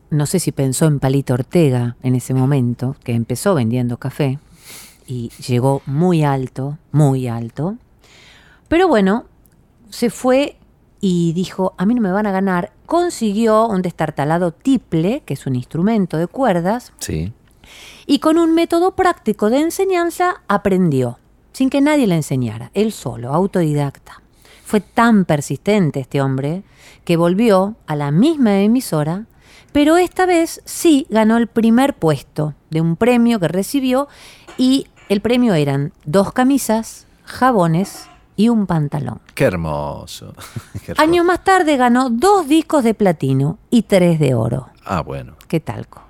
no 0.09 0.25
sé 0.25 0.39
si 0.39 0.51
pensó 0.51 0.85
en 0.85 0.99
Palito 0.99 1.33
Ortega 1.33 1.95
en 2.03 2.15
ese 2.15 2.33
momento, 2.33 2.95
que 3.03 3.13
empezó 3.13 3.55
vendiendo 3.55 3.97
café 3.97 4.39
y 5.07 5.29
llegó 5.47 5.81
muy 5.85 6.23
alto, 6.23 6.77
muy 6.91 7.27
alto. 7.27 7.77
Pero 8.67 8.87
bueno, 8.87 9.25
se 9.89 10.09
fue 10.09 10.57
y 10.99 11.33
dijo, 11.33 11.73
a 11.77 11.85
mí 11.85 11.93
no 11.95 12.01
me 12.01 12.11
van 12.11 12.27
a 12.27 12.31
ganar. 12.31 12.71
Consiguió 12.85 13.67
un 13.67 13.81
destartalado 13.81 14.51
tiple, 14.51 15.21
que 15.25 15.33
es 15.35 15.45
un 15.45 15.55
instrumento 15.55 16.17
de 16.17 16.27
cuerdas, 16.27 16.91
Sí. 16.99 17.33
y 18.05 18.19
con 18.19 18.37
un 18.37 18.53
método 18.55 18.95
práctico 18.95 19.49
de 19.49 19.61
enseñanza 19.61 20.41
aprendió, 20.47 21.17
sin 21.53 21.69
que 21.69 21.81
nadie 21.81 22.07
le 22.07 22.15
enseñara, 22.15 22.71
él 22.73 22.91
solo, 22.91 23.33
autodidacta. 23.33 24.21
Fue 24.65 24.81
tan 24.81 25.25
persistente 25.25 25.99
este 25.99 26.21
hombre 26.21 26.63
que 27.05 27.15
volvió 27.15 27.75
a 27.85 27.95
la 27.95 28.11
misma 28.11 28.61
emisora, 28.61 29.25
pero 29.71 29.97
esta 29.97 30.25
vez 30.25 30.61
sí 30.65 31.05
ganó 31.09 31.37
el 31.37 31.47
primer 31.47 31.93
puesto 31.93 32.55
de 32.69 32.81
un 32.81 32.95
premio 32.95 33.39
que 33.39 33.47
recibió 33.47 34.07
y 34.57 34.87
el 35.09 35.21
premio 35.21 35.53
eran 35.53 35.93
dos 36.05 36.33
camisas, 36.33 37.07
jabones 37.23 38.07
y 38.35 38.49
un 38.49 38.65
pantalón. 38.65 39.19
Qué 39.35 39.43
hermoso. 39.43 40.33
Qué 40.85 40.91
hermoso. 40.91 41.01
Años 41.01 41.25
más 41.25 41.43
tarde 41.43 41.77
ganó 41.77 42.09
dos 42.09 42.47
discos 42.47 42.83
de 42.83 42.93
platino 42.93 43.59
y 43.69 43.83
tres 43.83 44.19
de 44.19 44.33
oro. 44.33 44.69
Ah, 44.85 45.01
bueno. 45.01 45.35
¿Qué 45.47 45.59
talco? 45.59 46.01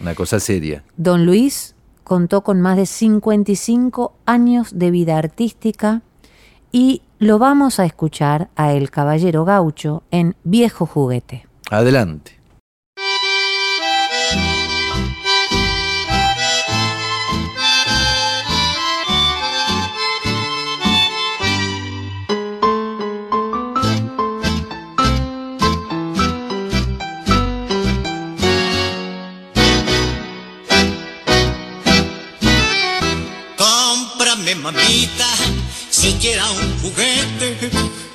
Una 0.00 0.14
cosa 0.14 0.38
seria. 0.38 0.84
Don 0.96 1.26
Luis 1.26 1.74
contó 2.08 2.42
con 2.42 2.60
más 2.60 2.76
de 2.76 2.86
55 2.86 4.14
años 4.26 4.76
de 4.76 4.90
vida 4.90 5.16
artística 5.16 6.02
y 6.72 7.02
lo 7.20 7.38
vamos 7.38 7.78
a 7.78 7.84
escuchar 7.84 8.48
a 8.56 8.72
El 8.72 8.90
Caballero 8.90 9.44
Gaucho 9.44 10.02
en 10.10 10.34
Viejo 10.42 10.86
Juguete. 10.86 11.46
Adelante. 11.70 12.37
Cómprame 34.48 34.72
mamita, 34.72 35.28
siquiera 35.90 36.50
un 36.50 36.80
juguete, 36.80 37.70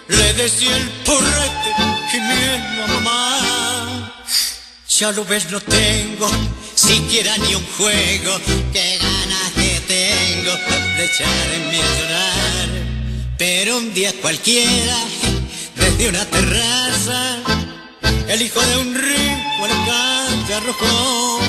le 0.07 0.33
decía 0.33 0.75
el 0.75 0.89
porrete 1.05 1.71
gimiendo 2.09 2.83
a 2.83 2.87
mamá. 2.87 4.25
Ya 4.97 5.11
lo 5.11 5.25
ves, 5.25 5.51
no 5.51 5.59
tengo 5.61 6.27
siquiera 6.73 7.37
ni 7.37 7.53
un 7.53 7.65
juego, 7.77 8.39
qué 8.71 8.97
ganas 8.97 9.51
que 9.53 9.79
tengo 9.87 10.53
de 10.97 11.05
echarme 11.05 11.77
a 11.77 11.99
llorar. 11.99 12.69
Pero 13.37 13.77
un 13.77 13.93
día 13.93 14.11
cualquiera, 14.19 14.97
desde 15.75 16.09
una 16.09 16.25
terraza, 16.25 17.37
el 18.27 18.41
hijo 18.41 18.59
de 18.59 18.77
un 18.77 18.95
rico 18.95 19.65
al 19.65 19.85
calle 19.85 20.53
arrojó 20.55 21.39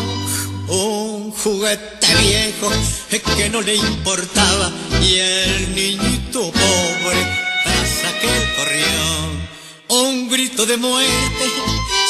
un 0.69 1.31
juguete 1.33 1.94
viejo 2.21 2.71
que 3.37 3.49
no 3.49 3.61
le 3.61 3.77
importaba 3.77 4.73
y 5.01 5.19
el 5.19 5.75
niñito 5.75 6.51
pobre 6.51 7.21
tras 7.65 8.13
aquel 8.13 8.55
corrió. 8.57 10.01
Un 10.01 10.29
grito 10.29 10.67
de 10.67 10.77
muerte 10.77 11.45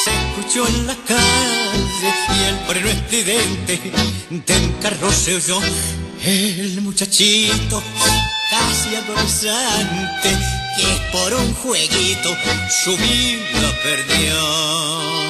se 0.05 0.11
escuchó 0.11 0.67
en 0.67 0.87
la 0.87 0.97
calle 1.07 2.15
y 2.39 2.45
el 2.49 2.57
freno 2.67 2.89
estridente 2.89 3.81
de 4.31 4.57
un 4.57 4.73
carro 4.81 5.13
se 5.13 5.37
oyó. 5.37 5.61
El 6.25 6.81
muchachito 6.81 7.83
casi 8.51 8.97
adolescente 8.97 10.31
que 10.77 11.11
por 11.13 11.35
un 11.35 11.55
jueguito 11.55 12.35
su 12.85 12.97
vida 12.97 13.81
perdió 13.83 15.24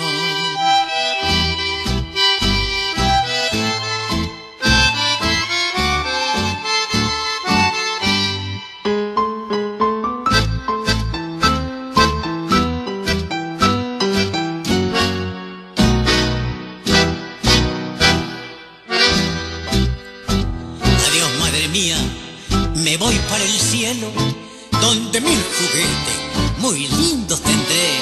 juguetes 25.59 26.25
muy 26.59 26.87
lindos 26.89 27.41
tendré. 27.41 28.01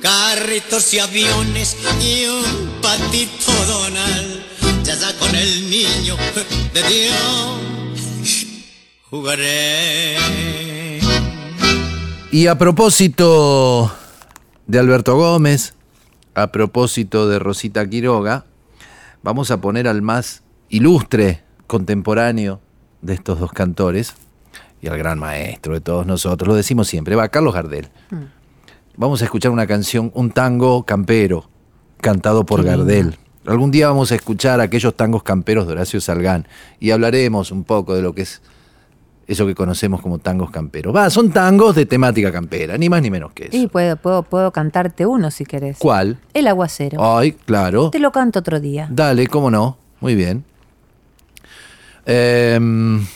Carritos 0.00 0.94
y 0.94 1.00
aviones 1.00 1.76
y 2.00 2.26
un 2.26 2.80
patito 2.80 3.52
Donald, 3.66 4.42
ya 4.84 4.94
ya 4.94 5.18
con 5.18 5.34
el 5.34 5.70
niño 5.70 6.16
de 6.72 6.82
Dios 6.82 7.78
jugaré. 9.10 10.16
Y 12.30 12.46
a 12.46 12.58
propósito 12.58 13.90
de 14.66 14.78
Alberto 14.78 15.16
Gómez, 15.16 15.74
a 16.34 16.52
propósito 16.52 17.28
de 17.28 17.38
Rosita 17.38 17.88
Quiroga, 17.88 18.44
vamos 19.22 19.50
a 19.50 19.60
poner 19.60 19.88
al 19.88 20.02
más 20.02 20.42
ilustre 20.68 21.42
contemporáneo 21.66 22.60
de 23.02 23.14
estos 23.14 23.40
dos 23.40 23.52
cantores 23.52 24.14
y 24.80 24.88
al 24.88 24.98
gran 24.98 25.18
maestro 25.18 25.74
de 25.74 25.80
todos 25.80 26.06
nosotros, 26.06 26.48
lo 26.48 26.54
decimos 26.54 26.88
siempre, 26.88 27.16
va 27.16 27.28
Carlos 27.28 27.54
Gardel. 27.54 27.88
Vamos 28.96 29.22
a 29.22 29.24
escuchar 29.24 29.52
una 29.52 29.66
canción, 29.66 30.10
un 30.14 30.30
tango 30.30 30.84
campero, 30.84 31.48
cantado 32.00 32.44
por 32.44 32.60
Qué 32.60 32.70
lindo. 32.70 32.84
Gardel. 32.84 33.18
Algún 33.46 33.70
día 33.70 33.88
vamos 33.88 34.12
a 34.12 34.14
escuchar 34.14 34.60
aquellos 34.60 34.94
tangos 34.94 35.22
camperos 35.22 35.66
de 35.66 35.72
Horacio 35.72 36.00
Salgán 36.00 36.46
y 36.80 36.90
hablaremos 36.90 37.50
un 37.50 37.64
poco 37.64 37.94
de 37.94 38.02
lo 38.02 38.14
que 38.14 38.22
es 38.22 38.42
eso 39.28 39.46
que 39.46 39.54
conocemos 39.54 40.00
como 40.00 40.18
tangos 40.18 40.50
camperos. 40.50 40.94
Va, 40.94 41.10
son 41.10 41.30
tangos 41.30 41.74
de 41.76 41.86
temática 41.86 42.32
campera, 42.32 42.78
ni 42.78 42.88
más 42.88 43.02
ni 43.02 43.10
menos 43.10 43.32
que 43.32 43.44
eso. 43.44 43.56
Y 43.56 43.66
puedo, 43.66 43.96
puedo, 43.96 44.22
puedo 44.22 44.52
cantarte 44.52 45.04
uno 45.06 45.30
si 45.30 45.44
querés. 45.44 45.76
¿Cuál? 45.78 46.18
El 46.32 46.46
aguacero. 46.46 47.16
Ay, 47.16 47.32
claro. 47.32 47.90
Te 47.90 47.98
lo 48.00 48.10
canto 48.10 48.38
otro 48.38 48.58
día. 48.58 48.88
Dale, 48.90 49.26
cómo 49.26 49.50
no. 49.50 49.76
Muy 50.00 50.14
bien. 50.14 50.44
Em, 52.06 53.06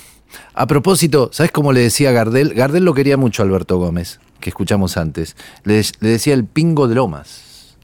a 0.54 0.66
propósito, 0.66 1.30
¿sabes 1.32 1.52
cómo 1.52 1.72
le 1.72 1.80
decía 1.80 2.12
Gardel? 2.12 2.54
Gardel 2.54 2.84
lo 2.84 2.94
quería 2.94 3.16
mucho 3.16 3.42
Alberto 3.42 3.78
Gómez, 3.78 4.20
que 4.40 4.50
escuchamos 4.50 4.96
antes. 4.96 5.36
Le, 5.64 5.82
le 6.00 6.08
decía 6.08 6.34
el 6.34 6.44
pingo 6.44 6.88
de 6.88 6.94
Lomas. 6.94 7.76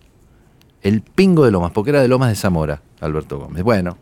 El 0.83 1.02
pingo 1.02 1.44
de 1.44 1.50
Lomas, 1.50 1.72
porque 1.72 1.90
era 1.90 2.02
de 2.02 2.09
Lomas 2.09 2.28
de 2.28 2.37
Zamora, 2.37 2.83
Alberto 3.00 3.38
Gómez. 3.38 3.62
Bueno, 3.62 3.96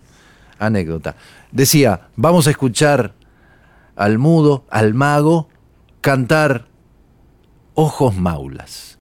anécdota. 0.58 1.16
Decía, 1.52 2.08
vamos 2.16 2.46
a 2.46 2.50
escuchar 2.50 3.14
al 3.94 4.18
mudo, 4.18 4.64
al 4.70 4.94
mago, 4.94 5.48
cantar 6.00 6.66
Ojos 7.74 8.16
Maulas. 8.16 8.95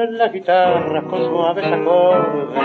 Lloran 0.00 0.16
las 0.16 0.32
guitarras 0.32 1.04
con 1.04 1.24
suaves 1.26 1.66
acordes, 1.66 2.58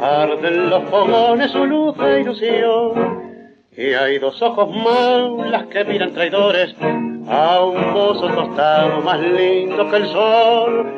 arden 0.00 0.70
los 0.70 0.84
fogones 0.84 1.50
su 1.50 1.66
luz 1.66 1.96
e 1.98 2.20
ilusión. 2.20 3.42
Y 3.76 3.92
hay 3.92 4.18
dos 4.20 4.40
ojos 4.40 4.70
maulas 4.70 5.66
que 5.66 5.84
miran 5.84 6.12
traidores 6.12 6.76
a 7.28 7.60
un 7.60 7.92
mozo 7.92 8.28
tostado 8.28 9.00
más 9.00 9.20
lindo 9.20 9.90
que 9.90 9.96
el 9.96 10.06
sol. 10.06 10.92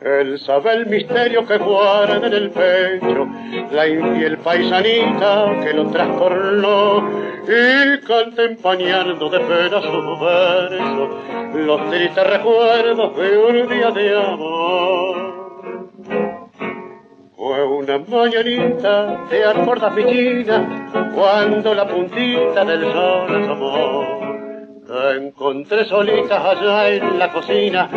Él 0.00 0.38
sabe 0.38 0.74
el 0.74 0.86
misterio 0.86 1.44
que 1.44 1.58
guarda 1.58 2.28
en 2.28 2.32
el 2.32 2.50
pecho 2.50 3.26
la 3.72 3.88
infiel 3.88 4.38
paisanita 4.38 5.56
que 5.64 5.74
lo 5.74 5.90
trastornó 5.90 7.09
y 7.46 8.06
canta 8.06 8.44
empañando 8.44 9.28
de 9.28 9.40
pena 9.40 9.80
su 9.82 10.18
verso 10.18 11.18
los 11.54 11.90
tristes 11.90 12.26
recuerdos 12.26 13.16
de 13.16 13.38
un 13.38 13.68
día 13.68 13.90
de 13.90 14.16
amor. 14.16 15.30
Fue 17.36 17.64
una 17.64 17.98
mañanita, 17.98 19.26
te 19.28 19.44
acuerdas 19.44 19.94
mi 19.94 20.04
china, 20.04 21.12
cuando 21.14 21.74
la 21.74 21.86
puntita 21.86 22.64
del 22.64 22.92
sol 22.92 23.42
asomó. 23.42 24.20
Te 24.86 25.26
encontré 25.26 25.84
solita 25.86 26.50
allá 26.50 26.88
en 26.90 27.18
la 27.18 27.32
cocina, 27.32 27.88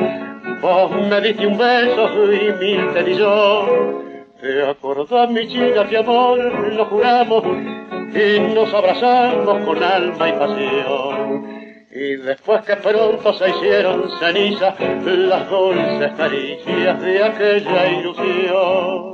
vos 0.62 0.91
me 0.91 1.21
diste 1.21 1.45
un 1.45 1.58
beso 1.58 2.32
y 2.32 2.53
mil 2.53 2.93
te 2.93 3.03
di. 3.03 4.12
Te 4.43 4.62
acordás 4.62 5.29
mi 5.29 5.47
china 5.47 5.88
que 5.88 5.99
amor 5.99 6.38
lo 6.73 6.86
juramos 6.88 7.45
y 7.45 8.39
nos 8.53 8.73
abrazamos 8.73 9.63
con 9.63 9.82
alma 9.82 10.27
y 10.27 10.34
pasión. 10.34 11.47
Y 11.89 12.15
después 12.17 12.62
que 12.65 12.75
pronto 12.75 13.34
se 13.36 13.49
hicieron 13.51 14.12
cenizas 14.19 14.75
las 15.06 15.49
dulces 15.49 16.12
caricias 16.17 17.01
de 17.01 17.23
aquella 17.23 17.88
ilusión. 17.88 19.13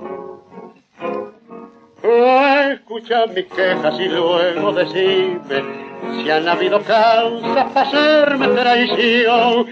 Escucha 2.74 3.28
mis 3.28 3.46
quejas 3.46 4.00
y 4.00 4.10
luego 4.10 4.74
decime 4.74 5.62
si 6.24 6.32
han 6.32 6.48
habido 6.48 6.82
causas 6.82 7.72
para 7.72 7.82
hacerme 7.82 8.48
traición 8.48 9.68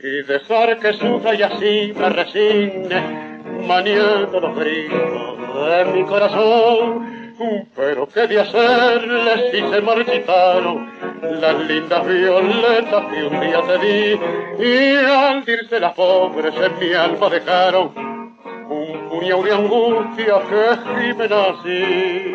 y 0.00 0.22
dejar 0.24 0.78
que 0.78 0.92
sufra 0.92 1.34
y 1.34 1.42
así 1.42 1.94
me 1.96 2.10
resigne 2.10 3.27
maniando 3.66 4.40
los 4.40 4.56
gritos 4.56 5.38
de 5.68 5.84
mi 5.92 6.04
corazón. 6.04 7.18
Pero 7.76 8.08
qué 8.08 8.26
de 8.26 8.40
hacerle 8.40 9.50
si 9.52 9.60
se 9.60 9.80
marchitaron 9.80 10.90
las 11.40 11.68
lindas 11.68 12.04
violetas 12.06 13.04
que 13.12 13.24
un 13.24 13.40
día 13.40 13.62
te 13.62 13.78
di 13.78 14.20
y 14.58 14.96
al 14.96 15.48
irse 15.48 15.78
las 15.78 15.94
pobres 15.94 16.52
en 16.56 16.78
mi 16.80 16.94
alma 16.94 17.28
dejaron 17.28 17.92
un 18.68 19.08
puñado 19.08 19.42
de 19.44 19.52
angustia 19.52 20.34
que 20.48 21.00
gimen 21.00 21.32
así. 21.32 22.34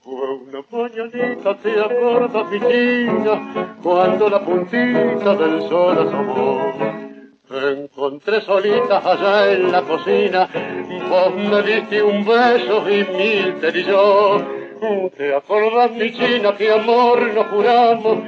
Fue 0.00 0.34
una 0.36 0.62
mañanita, 0.70 1.54
te 1.56 1.80
acuerdas, 1.80 2.50
mi 2.52 2.60
niña, 2.60 3.76
cuando 3.82 4.28
la 4.30 4.40
puntita 4.40 5.34
del 5.34 5.68
sol 5.68 5.98
asomó. 5.98 6.95
Te 7.48 7.70
encontré 7.70 8.40
solita 8.40 8.98
allá 8.98 9.52
en 9.52 9.70
la 9.70 9.82
cocina, 9.82 10.48
vos 11.08 11.32
me 11.36 11.62
diste 11.62 12.02
un 12.02 12.24
beso 12.24 12.90
y 12.90 13.04
mil 13.04 13.60
te 13.60 13.70
di 13.70 13.84
yo. 13.84 14.42
Te 15.16 15.32
acordás, 15.32 15.92
mi 15.92 16.12
china, 16.12 16.56
que 16.56 16.72
amor 16.72 17.22
nos 17.32 17.46
juramos 17.46 18.18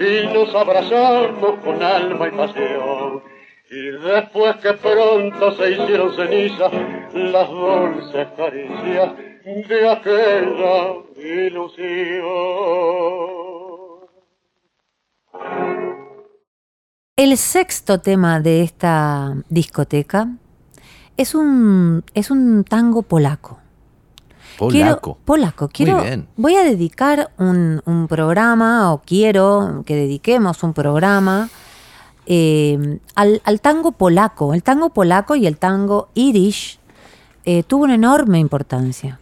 y 0.00 0.26
nos 0.32 0.54
abrazamos 0.54 1.58
con 1.62 1.82
alma 1.82 2.28
y 2.28 2.30
pasión. 2.30 3.22
Y 3.70 3.90
después 3.90 4.56
que 4.56 4.72
pronto 4.72 5.52
se 5.52 5.72
hicieron 5.72 6.16
cenizas 6.16 6.72
las 7.12 7.50
dulces 7.50 8.28
caricias 8.38 9.12
de 9.44 9.88
aquella 9.88 10.94
ilusión. 11.16 13.41
El 17.22 17.36
sexto 17.38 18.00
tema 18.00 18.40
de 18.40 18.62
esta 18.64 19.36
discoteca 19.48 20.26
es 21.16 21.36
un, 21.36 22.02
es 22.14 22.32
un 22.32 22.64
tango 22.64 23.02
polaco. 23.02 23.60
Quiero- 24.58 24.96
Polaco. 25.00 25.18
polaco. 25.24 25.68
Quiero, 25.68 25.98
Muy 25.98 26.04
bien. 26.06 26.26
Voy 26.36 26.56
a 26.56 26.64
dedicar 26.64 27.30
un, 27.38 27.80
un 27.84 28.08
programa, 28.08 28.92
o 28.92 29.02
quiero 29.06 29.84
que 29.86 29.94
dediquemos 29.94 30.64
un 30.64 30.72
programa 30.72 31.48
eh, 32.26 32.98
al, 33.14 33.40
al 33.44 33.60
tango 33.60 33.92
polaco. 33.92 34.52
El 34.52 34.64
tango 34.64 34.90
polaco 34.90 35.36
y 35.36 35.46
el 35.46 35.58
tango 35.58 36.08
irish 36.14 36.80
eh, 37.44 37.62
tuvo 37.62 37.84
una 37.84 37.94
enorme 37.94 38.40
importancia 38.40 39.20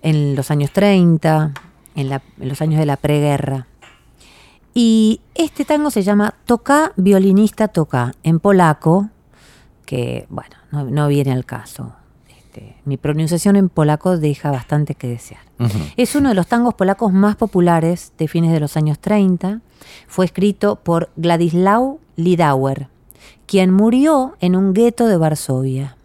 en 0.00 0.34
los 0.36 0.50
años 0.50 0.70
30, 0.70 1.52
en, 1.96 2.08
la- 2.08 2.22
en 2.40 2.48
los 2.48 2.62
años 2.62 2.78
de 2.80 2.86
la 2.86 2.96
preguerra. 2.96 3.66
Y 4.74 5.20
este 5.36 5.64
tango 5.64 5.90
se 5.90 6.02
llama 6.02 6.34
Toca, 6.46 6.92
violinista 6.96 7.68
toca, 7.68 8.12
en 8.24 8.40
polaco, 8.40 9.08
que 9.86 10.26
bueno, 10.28 10.56
no, 10.72 10.84
no 10.84 11.06
viene 11.06 11.32
al 11.32 11.44
caso. 11.44 11.92
Este, 12.28 12.76
mi 12.84 12.96
pronunciación 12.96 13.54
en 13.54 13.68
polaco 13.68 14.18
deja 14.18 14.50
bastante 14.50 14.96
que 14.96 15.06
desear. 15.06 15.40
Es 15.96 16.16
uno 16.16 16.30
de 16.30 16.34
los 16.34 16.48
tangos 16.48 16.74
polacos 16.74 17.12
más 17.12 17.36
populares 17.36 18.12
de 18.18 18.26
fines 18.26 18.52
de 18.52 18.58
los 18.58 18.76
años 18.76 18.98
30. 18.98 19.60
Fue 20.08 20.24
escrito 20.24 20.76
por 20.76 21.10
Gladislau 21.16 22.00
Lidauer, 22.16 22.88
quien 23.46 23.72
murió 23.72 24.34
en 24.40 24.56
un 24.56 24.74
gueto 24.74 25.06
de 25.06 25.16
Varsovia. 25.16 25.96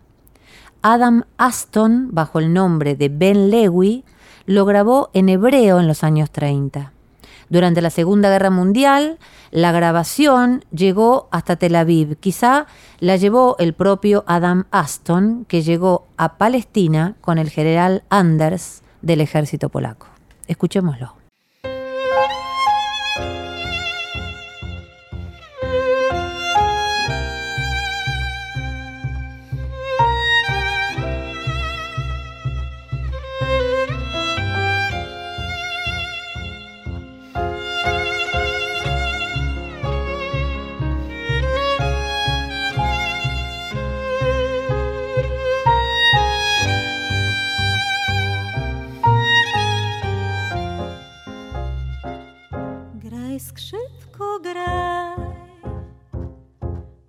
Adam 0.84 1.24
Aston, 1.38 2.10
bajo 2.12 2.38
el 2.38 2.54
nombre 2.54 2.96
de 2.96 3.10
Ben 3.10 3.50
Lewy, 3.50 4.04
lo 4.46 4.66
grabó 4.66 5.10
en 5.14 5.30
hebreo 5.30 5.80
en 5.80 5.88
los 5.88 6.04
años 6.04 6.30
30. 6.30 6.94
Durante 7.50 7.82
la 7.82 7.90
Segunda 7.90 8.30
Guerra 8.30 8.50
Mundial, 8.52 9.18
la 9.52 9.72
grabación 9.72 10.64
llegó 10.72 11.28
hasta 11.32 11.56
Tel 11.56 11.76
Aviv. 11.76 12.18
Quizá 12.18 12.68
la 13.00 13.16
llevó 13.16 13.56
el 13.60 13.74
propio 13.74 14.24
Adam 14.28 14.66
Aston, 14.72 15.46
que 15.48 15.64
llegó 15.64 16.06
a 16.18 16.38
Palestina 16.38 17.16
con 17.22 17.38
el 17.38 17.50
general 17.50 18.04
Anders 18.10 18.84
del 19.02 19.22
ejército 19.22 19.70
polaco. 19.70 20.08
Escuchémoslo. 20.48 21.19
Skrzypko, 53.60 54.40
graj 54.40 55.16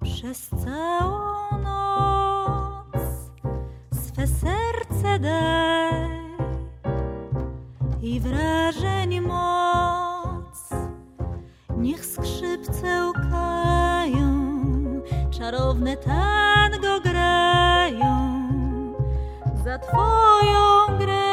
przez 0.02 0.48
całą 0.48 1.58
noc. 1.62 3.02
serce 4.40 5.18
daj 5.18 6.10
i 8.02 8.20
wrażeń 8.20 9.20
moc. 9.20 10.70
Niech 11.76 12.06
skrzypce 12.06 13.06
łkają, 13.06 14.30
czarowne 15.30 15.96
tango 15.96 17.00
grają 17.00 18.14
za 19.64 19.78
twoją 19.78 20.98
grę. 20.98 21.29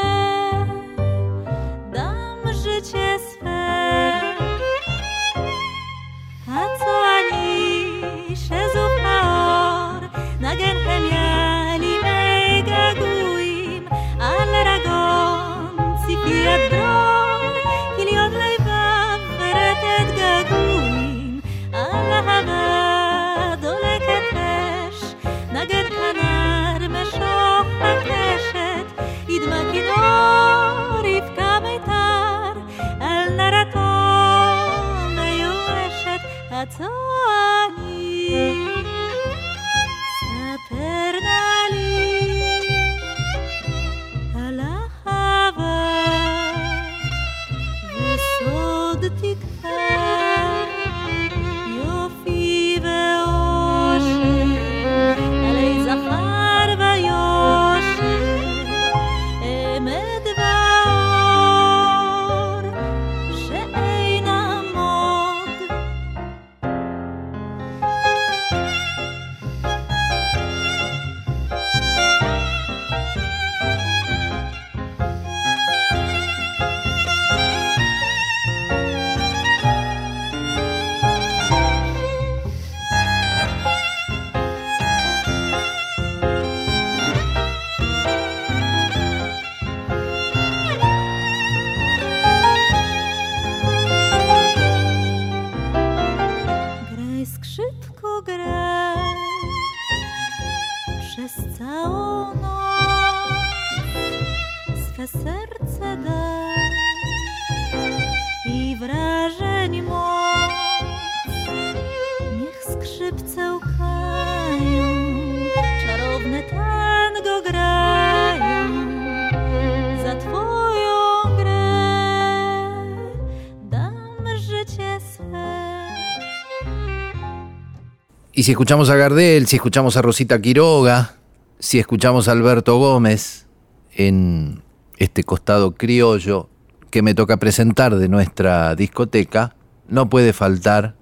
Si 128.48 128.52
escuchamos 128.52 128.90
a 128.90 128.96
Gardel, 128.96 129.46
si 129.46 129.58
escuchamos 129.58 129.98
a 129.98 130.02
Rosita 130.02 130.40
Quiroga, 130.40 131.16
si 131.60 131.80
escuchamos 131.80 132.30
a 132.30 132.32
Alberto 132.32 132.78
Gómez 132.78 133.46
en 133.92 134.64
este 134.96 135.26
costado 135.26 135.76
criollo 135.76 136.48
que 136.90 137.02
me 137.02 137.14
toca 137.14 137.36
presentar 137.36 137.98
de 137.98 138.08
nuestra 138.08 138.74
discoteca, 138.76 139.54
no 139.90 140.10
puede 140.10 140.32
faltar 140.32 140.96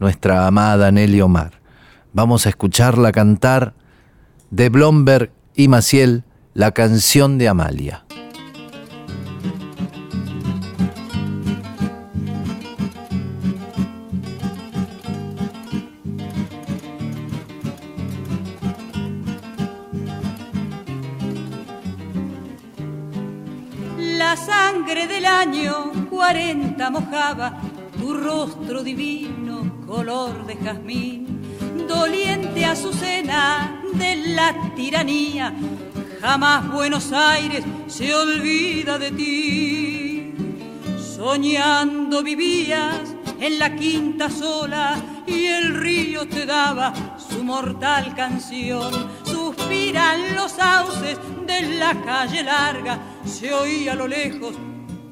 nuestra 0.00 0.48
amada 0.48 0.90
Nelly 0.90 1.20
Omar. 1.20 1.60
Vamos 2.12 2.46
a 2.46 2.48
escucharla 2.48 3.12
cantar 3.12 3.74
de 4.50 4.68
Blomberg 4.68 5.30
y 5.54 5.68
Maciel 5.68 6.24
la 6.54 6.72
canción 6.72 7.38
de 7.38 7.46
Amalia. 7.46 8.04
Sangre 24.90 25.06
del 25.06 25.24
año 25.24 25.92
40 26.10 26.90
mojaba 26.90 27.60
tu 27.96 28.12
rostro 28.12 28.82
divino, 28.82 29.84
color 29.86 30.44
de 30.46 30.56
jazmín, 30.56 31.86
doliente 31.86 32.64
azucena 32.64 33.82
de 33.94 34.16
la 34.34 34.72
tiranía. 34.74 35.54
Jamás 36.20 36.72
Buenos 36.72 37.12
Aires 37.12 37.64
se 37.86 38.12
olvida 38.12 38.98
de 38.98 39.12
ti. 39.12 40.34
Soñando 40.98 42.24
vivías 42.24 43.14
en 43.38 43.60
la 43.60 43.76
quinta 43.76 44.28
sola 44.28 45.00
y 45.24 45.46
el 45.46 45.76
río 45.76 46.26
te 46.26 46.46
daba 46.46 46.92
su 47.16 47.44
mortal 47.44 48.12
canción. 48.16 49.08
Suspiran 49.24 50.34
los 50.34 50.50
sauces 50.50 51.16
de 51.46 51.78
la 51.78 51.94
calle 52.02 52.42
larga, 52.42 52.98
se 53.24 53.54
oía 53.54 53.92
a 53.92 53.96
lo 53.96 54.08
lejos 54.08 54.56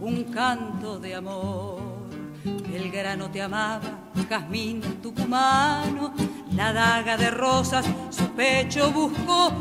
un 0.09 0.25
canto 0.25 0.99
de 0.99 1.15
amor. 1.15 1.83
El 2.73 2.91
grano 2.91 3.31
te 3.31 3.43
amaba, 3.43 4.11
jazmín 4.29 4.81
tucumano, 5.03 6.15
la 6.57 6.73
daga 6.73 7.19
de 7.19 7.31
rosas 7.31 7.85
su 8.09 8.27
pecho 8.31 8.91
buscó. 8.91 9.53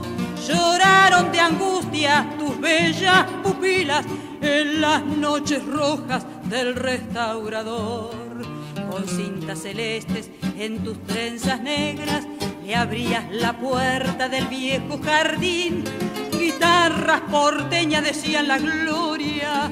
Lloraron 0.48 1.32
de 1.34 1.40
angustia 1.42 2.34
tus 2.40 2.60
bellas 2.62 3.26
pupilas 3.44 4.06
en 4.42 4.80
las 4.80 5.04
noches 5.04 5.66
rojas 5.66 6.26
del 6.46 6.76
restaurador. 6.76 8.16
Con 8.90 9.06
cintas 9.06 9.60
celestes 9.60 10.32
en 10.58 10.82
tus 10.82 11.04
trenzas 11.04 11.62
negras 11.62 12.26
le 12.66 12.74
abrías 12.74 13.26
la 13.32 13.60
puerta 13.60 14.30
del 14.30 14.48
viejo 14.48 14.98
jardín. 15.04 15.84
Guitarras 16.32 17.22
porteñas 17.30 18.04
decían 18.04 18.48
la 18.48 18.60
gloria 18.60 19.70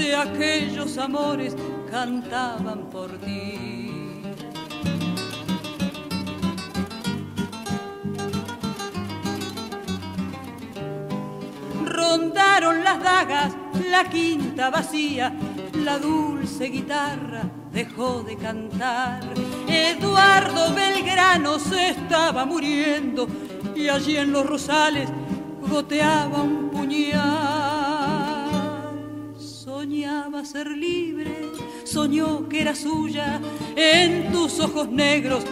de 0.00 0.16
aquellos 0.16 0.96
amores 0.96 1.54
cantaban 1.90 2.88
por 2.90 3.10
ti. 3.18 4.22
Rondaron 11.84 12.82
las 12.82 13.02
dagas, 13.02 13.52
la 13.90 14.08
quinta 14.08 14.70
vacía, 14.70 15.34
la 15.84 15.98
dulce 15.98 16.64
guitarra 16.66 17.42
dejó 17.70 18.22
de 18.22 18.36
cantar. 18.36 19.20
Eduardo 19.68 20.74
Belgrano 20.74 21.58
se 21.58 21.90
estaba 21.90 22.46
muriendo 22.46 23.28
y 23.76 23.88
allí 23.88 24.16
en 24.16 24.32
los 24.32 24.46
rosales 24.46 25.10
goteaba 25.68 26.42
un 26.42 26.70
puñal. 26.70 27.79
Ser 30.44 30.68
libre, 30.68 31.50
soñó 31.84 32.48
que 32.48 32.62
era 32.62 32.74
suya, 32.74 33.40
en 33.76 34.32
tus 34.32 34.58
ojos 34.58 34.88
negros 34.88 35.44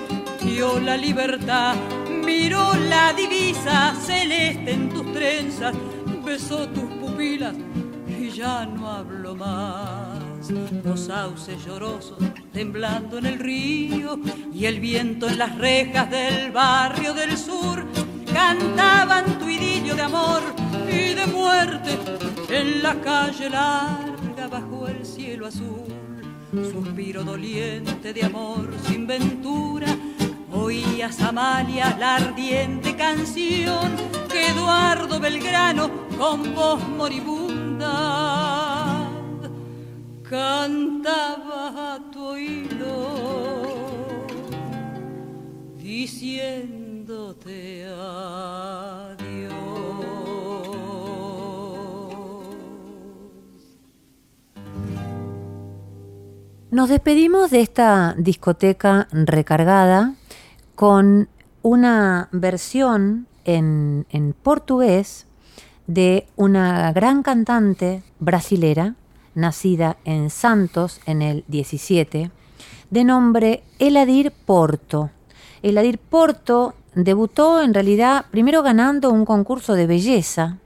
vio 0.43 0.81
la 0.81 0.97
libertad, 0.97 1.77
miró 2.25 2.75
la 2.89 3.13
divisa 3.13 3.95
celeste 3.95 4.73
en 4.73 4.89
tus 4.89 5.13
trenzas, 5.13 5.75
besó 6.25 6.67
tus 6.69 6.85
pupilas 6.95 7.55
y 8.09 8.31
ya 8.31 8.65
no 8.67 8.89
habló 8.89 9.35
más. 9.35 10.51
Los 10.83 11.01
sauces 11.01 11.65
llorosos 11.65 12.19
temblando 12.53 13.19
en 13.19 13.27
el 13.27 13.39
río 13.39 14.19
y 14.53 14.65
el 14.65 14.81
viento 14.81 15.29
en 15.29 15.39
las 15.39 15.57
rejas 15.59 16.11
del 16.11 16.51
barrio 16.51 17.13
del 17.13 17.37
sur 17.37 17.85
cantaban 18.33 19.39
tu 19.39 19.49
idilio 19.49 19.95
de 19.95 20.03
amor 20.03 20.43
y 20.87 21.15
de 21.15 21.27
muerte 21.27 21.99
en 22.49 22.83
la 22.83 22.95
calle 23.01 23.51
larga 23.51 24.08
bajo 24.51 24.89
el 24.89 25.05
cielo 25.05 25.47
azul. 25.47 25.85
Suspiro 26.51 27.25
doliente 27.25 28.13
de 28.13 28.25
amor 28.25 28.71
sin 28.87 29.07
ventura. 29.07 29.87
Oías 30.53 31.21
Amalia 31.21 31.97
la 31.99 32.17
ardiente 32.17 32.97
canción 32.97 33.93
que 34.31 34.49
Eduardo 34.49 35.21
Belgrano 35.21 35.91
con 36.17 36.55
voz 36.55 36.81
moribunda 36.89 37.91
cantaba 40.23 41.95
a 41.95 42.01
tu 42.11 42.25
oído 42.25 44.25
diciéndote 45.77 47.85
adiós. 47.87 49.18
Nos 56.71 56.91
despedimos 56.91 57.51
de 57.51 57.63
esta 57.63 58.15
discoteca 58.19 59.09
recargada 59.11 60.13
con 60.75 61.31
una 61.63 62.29
versión 62.31 63.27
en, 63.47 64.05
portugués 64.43 65.27
de 65.87 66.27
una 66.37 66.93
gran 66.93 67.23
cantante 67.23 68.03
brasilera, 68.19 68.97
nacida 69.35 69.97
en 70.05 70.29
Santos 70.29 71.01
en 71.07 71.23
el 71.23 71.43
17, 71.49 72.31
de 72.91 73.05
nombre 73.05 73.63
Eladir 73.79 74.31
Porto. 74.31 75.09
Eladir 75.63 75.99
Porto 75.99 76.75
debutó 76.95 77.63
en 77.63 77.73
realidad 77.73 78.27
primero 78.31 78.63
ganando 78.63 79.09
un 79.09 79.25
concurso 79.25 79.73
de 79.73 79.87
belleza 79.87 80.59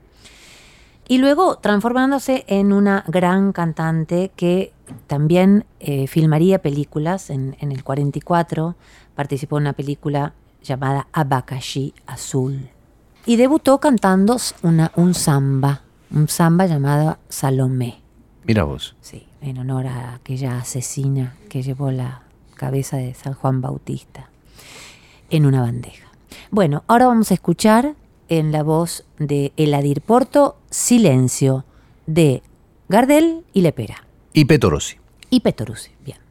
y 1.06 1.18
luego 1.18 1.58
transformándose 1.58 2.44
en 2.48 2.72
una 2.72 3.04
gran 3.06 3.52
cantante 3.52 4.32
que 4.34 4.72
también 5.06 5.64
eh, 5.80 6.06
filmaría 6.06 6.60
películas. 6.60 7.30
En, 7.30 7.56
en 7.60 7.72
el 7.72 7.84
44 7.84 8.76
participó 9.14 9.58
en 9.58 9.64
una 9.64 9.72
película 9.72 10.34
llamada 10.62 11.08
Abacaxi 11.12 11.94
Azul. 12.06 12.70
Y 13.26 13.36
debutó 13.36 13.78
cantando 13.78 14.36
una, 14.62 14.92
un 14.96 15.14
samba, 15.14 15.82
un 16.10 16.28
samba 16.28 16.66
llamado 16.66 17.18
Salomé. 17.28 18.00
Mira 18.44 18.64
vos. 18.64 18.96
Sí, 19.00 19.26
en 19.40 19.58
honor 19.58 19.86
a 19.86 20.14
aquella 20.14 20.58
asesina 20.58 21.36
que 21.48 21.62
llevó 21.62 21.90
la 21.90 22.22
cabeza 22.54 22.96
de 22.96 23.14
San 23.14 23.34
Juan 23.34 23.60
Bautista 23.60 24.28
en 25.30 25.46
una 25.46 25.60
bandeja. 25.62 26.08
Bueno, 26.50 26.82
ahora 26.88 27.06
vamos 27.06 27.30
a 27.30 27.34
escuchar 27.34 27.94
en 28.28 28.50
la 28.52 28.62
voz 28.62 29.04
de 29.18 29.52
Eladir 29.56 30.00
Porto 30.00 30.56
Silencio 30.70 31.64
de 32.06 32.42
Gardel 32.88 33.44
y 33.52 33.62
Lepera. 33.62 34.04
Y 34.34 34.46
Petorossi. 34.46 34.96
Y 35.30 35.40
Petorossi, 35.40 35.90
bien. 36.04 36.21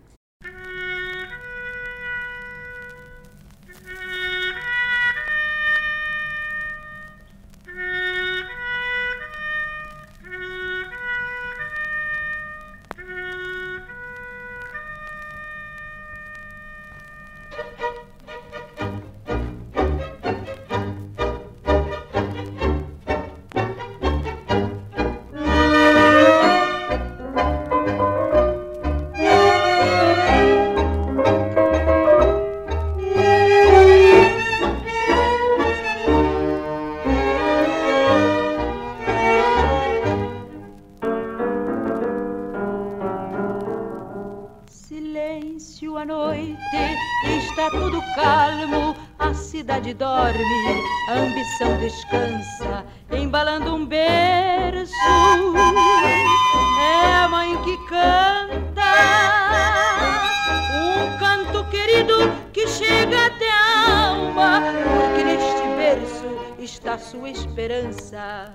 Sua 67.01 67.29
esperança. 67.29 68.53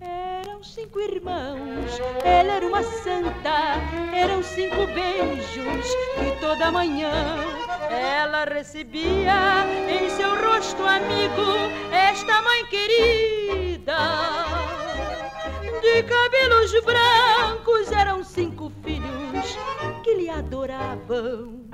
Eram 0.00 0.62
cinco 0.64 0.98
irmãos, 1.00 2.00
ela 2.24 2.54
era 2.54 2.66
uma 2.66 2.82
santa. 2.82 3.76
Eram 4.14 4.42
cinco 4.42 4.86
beijos 4.94 5.86
que 6.16 6.40
toda 6.40 6.72
manhã 6.72 7.12
ela 7.90 8.44
recebia 8.44 9.66
em 9.88 10.08
seu 10.10 10.30
rosto 10.30 10.82
amigo. 10.82 11.52
Esta 11.92 12.40
mãe 12.42 12.64
querida, 12.66 13.98
de 15.82 16.02
cabelos 16.04 16.72
brancos, 16.84 17.92
eram 17.92 18.24
cinco 18.24 18.72
filhos 18.82 19.58
que 20.02 20.14
lhe 20.14 20.30
adoravam. 20.30 21.66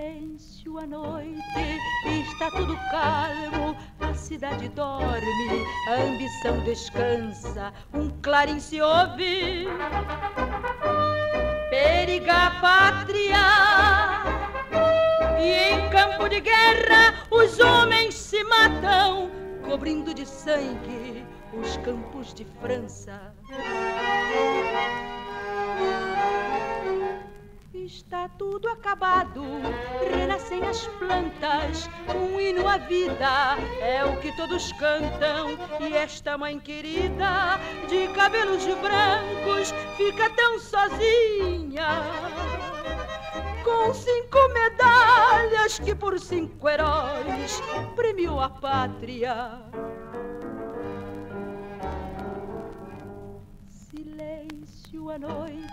Silêncio 0.00 0.78
à 0.78 0.86
noite, 0.86 1.42
está 2.06 2.50
tudo 2.52 2.74
calmo, 2.90 3.76
a 4.00 4.14
cidade 4.14 4.66
dorme, 4.70 5.66
a 5.88 5.94
ambição 6.04 6.64
descansa, 6.64 7.70
um 7.92 8.08
clarim 8.22 8.58
se 8.58 8.80
ouve. 8.80 9.66
Periga 11.68 12.50
pátria, 12.62 13.36
e 15.38 15.74
em 15.74 15.90
campo 15.90 16.30
de 16.30 16.40
guerra 16.40 17.26
os 17.30 17.60
homens 17.60 18.14
se 18.14 18.42
matam, 18.44 19.30
cobrindo 19.62 20.14
de 20.14 20.24
sangue 20.24 21.26
os 21.52 21.76
campos 21.76 22.32
de 22.32 22.46
França. 22.62 23.34
Está 27.90 28.28
tudo 28.28 28.68
acabado, 28.68 29.42
renascem 30.14 30.62
as 30.62 30.86
plantas, 31.00 31.90
um 32.14 32.40
hino 32.40 32.68
à 32.68 32.76
vida 32.76 33.58
é 33.80 34.04
o 34.04 34.16
que 34.20 34.30
todos 34.36 34.70
cantam. 34.74 35.58
E 35.80 35.92
esta 35.94 36.38
mãe 36.38 36.60
querida, 36.60 37.58
de 37.88 38.06
cabelos 38.14 38.64
brancos, 38.64 39.74
fica 39.96 40.30
tão 40.30 40.60
sozinha. 40.60 42.04
Com 43.64 43.92
cinco 43.92 44.38
medalhas 44.54 45.80
que 45.80 45.92
por 45.92 46.20
cinco 46.20 46.68
heróis 46.68 47.60
premiou 47.96 48.38
a 48.38 48.50
pátria. 48.50 49.64
À 55.10 55.18
noite, 55.18 55.66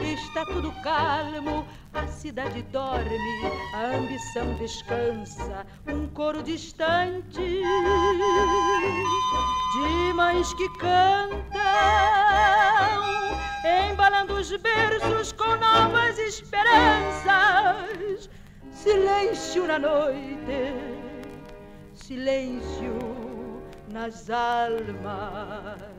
está 0.00 0.46
tudo 0.46 0.72
calmo, 0.82 1.66
a 1.92 2.06
cidade 2.06 2.62
dorme, 2.62 3.52
a 3.74 3.94
ambição 3.94 4.54
descansa, 4.54 5.66
um 5.86 6.08
coro 6.08 6.42
distante 6.42 7.62
de 9.72 10.12
mães 10.14 10.54
que 10.54 10.66
cantam, 10.78 11.60
embalando 13.92 14.36
os 14.36 14.50
berços 14.56 15.32
com 15.32 15.56
novas 15.56 16.18
esperanças. 16.18 18.30
Silêncio 18.72 19.66
na 19.66 19.78
noite, 19.78 20.72
silêncio 21.92 22.96
nas 23.92 24.30
almas. 24.30 25.90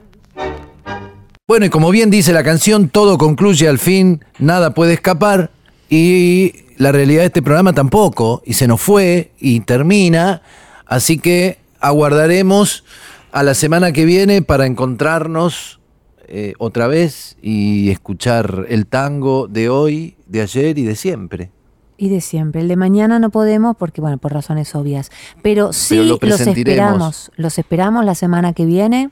Bueno, 1.51 1.65
y 1.65 1.69
como 1.69 1.91
bien 1.91 2.09
dice 2.09 2.31
la 2.31 2.45
canción, 2.45 2.87
todo 2.87 3.17
concluye 3.17 3.67
al 3.67 3.77
fin, 3.77 4.23
nada 4.39 4.73
puede 4.73 4.93
escapar. 4.93 5.51
Y 5.89 6.53
la 6.77 6.93
realidad 6.93 7.23
de 7.23 7.25
este 7.25 7.41
programa 7.41 7.73
tampoco. 7.73 8.41
Y 8.45 8.53
se 8.53 8.69
nos 8.69 8.79
fue 8.79 9.31
y 9.37 9.59
termina. 9.59 10.43
Así 10.85 11.19
que 11.19 11.57
aguardaremos 11.81 12.85
a 13.33 13.43
la 13.43 13.53
semana 13.53 13.91
que 13.91 14.05
viene 14.05 14.41
para 14.41 14.65
encontrarnos 14.65 15.81
eh, 16.29 16.53
otra 16.57 16.87
vez 16.87 17.35
y 17.41 17.89
escuchar 17.89 18.67
el 18.69 18.85
tango 18.85 19.49
de 19.49 19.67
hoy, 19.67 20.15
de 20.27 20.43
ayer 20.43 20.77
y 20.77 20.83
de 20.83 20.95
siempre. 20.95 21.51
Y 21.97 22.07
de 22.07 22.21
siempre. 22.21 22.61
El 22.61 22.69
de 22.69 22.77
mañana 22.77 23.19
no 23.19 23.29
podemos 23.29 23.75
porque, 23.75 23.99
bueno, 23.99 24.19
por 24.19 24.31
razones 24.31 24.73
obvias. 24.73 25.11
Pero 25.41 25.73
sí 25.73 25.95
Pero 25.97 26.03
lo 26.05 26.17
los 26.21 26.39
esperamos. 26.39 27.29
Los 27.35 27.59
esperamos 27.59 28.05
la 28.05 28.15
semana 28.15 28.53
que 28.53 28.65
viene 28.65 29.09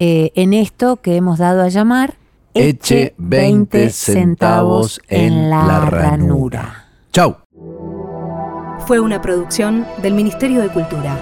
eh, 0.00 0.32
en 0.34 0.54
esto 0.54 0.96
que 0.96 1.14
hemos 1.14 1.38
dado 1.38 1.62
a 1.62 1.68
llamar 1.68 2.14
Eche 2.54 3.14
20 3.18 3.90
centavos 3.90 5.00
en 5.08 5.50
la 5.50 5.80
ranura. 5.86 6.88
Chau. 7.12 7.36
Fue 8.86 8.98
una 8.98 9.22
producción 9.22 9.86
del 10.02 10.14
Ministerio 10.14 10.60
de 10.60 10.68
Cultura. 10.68 11.16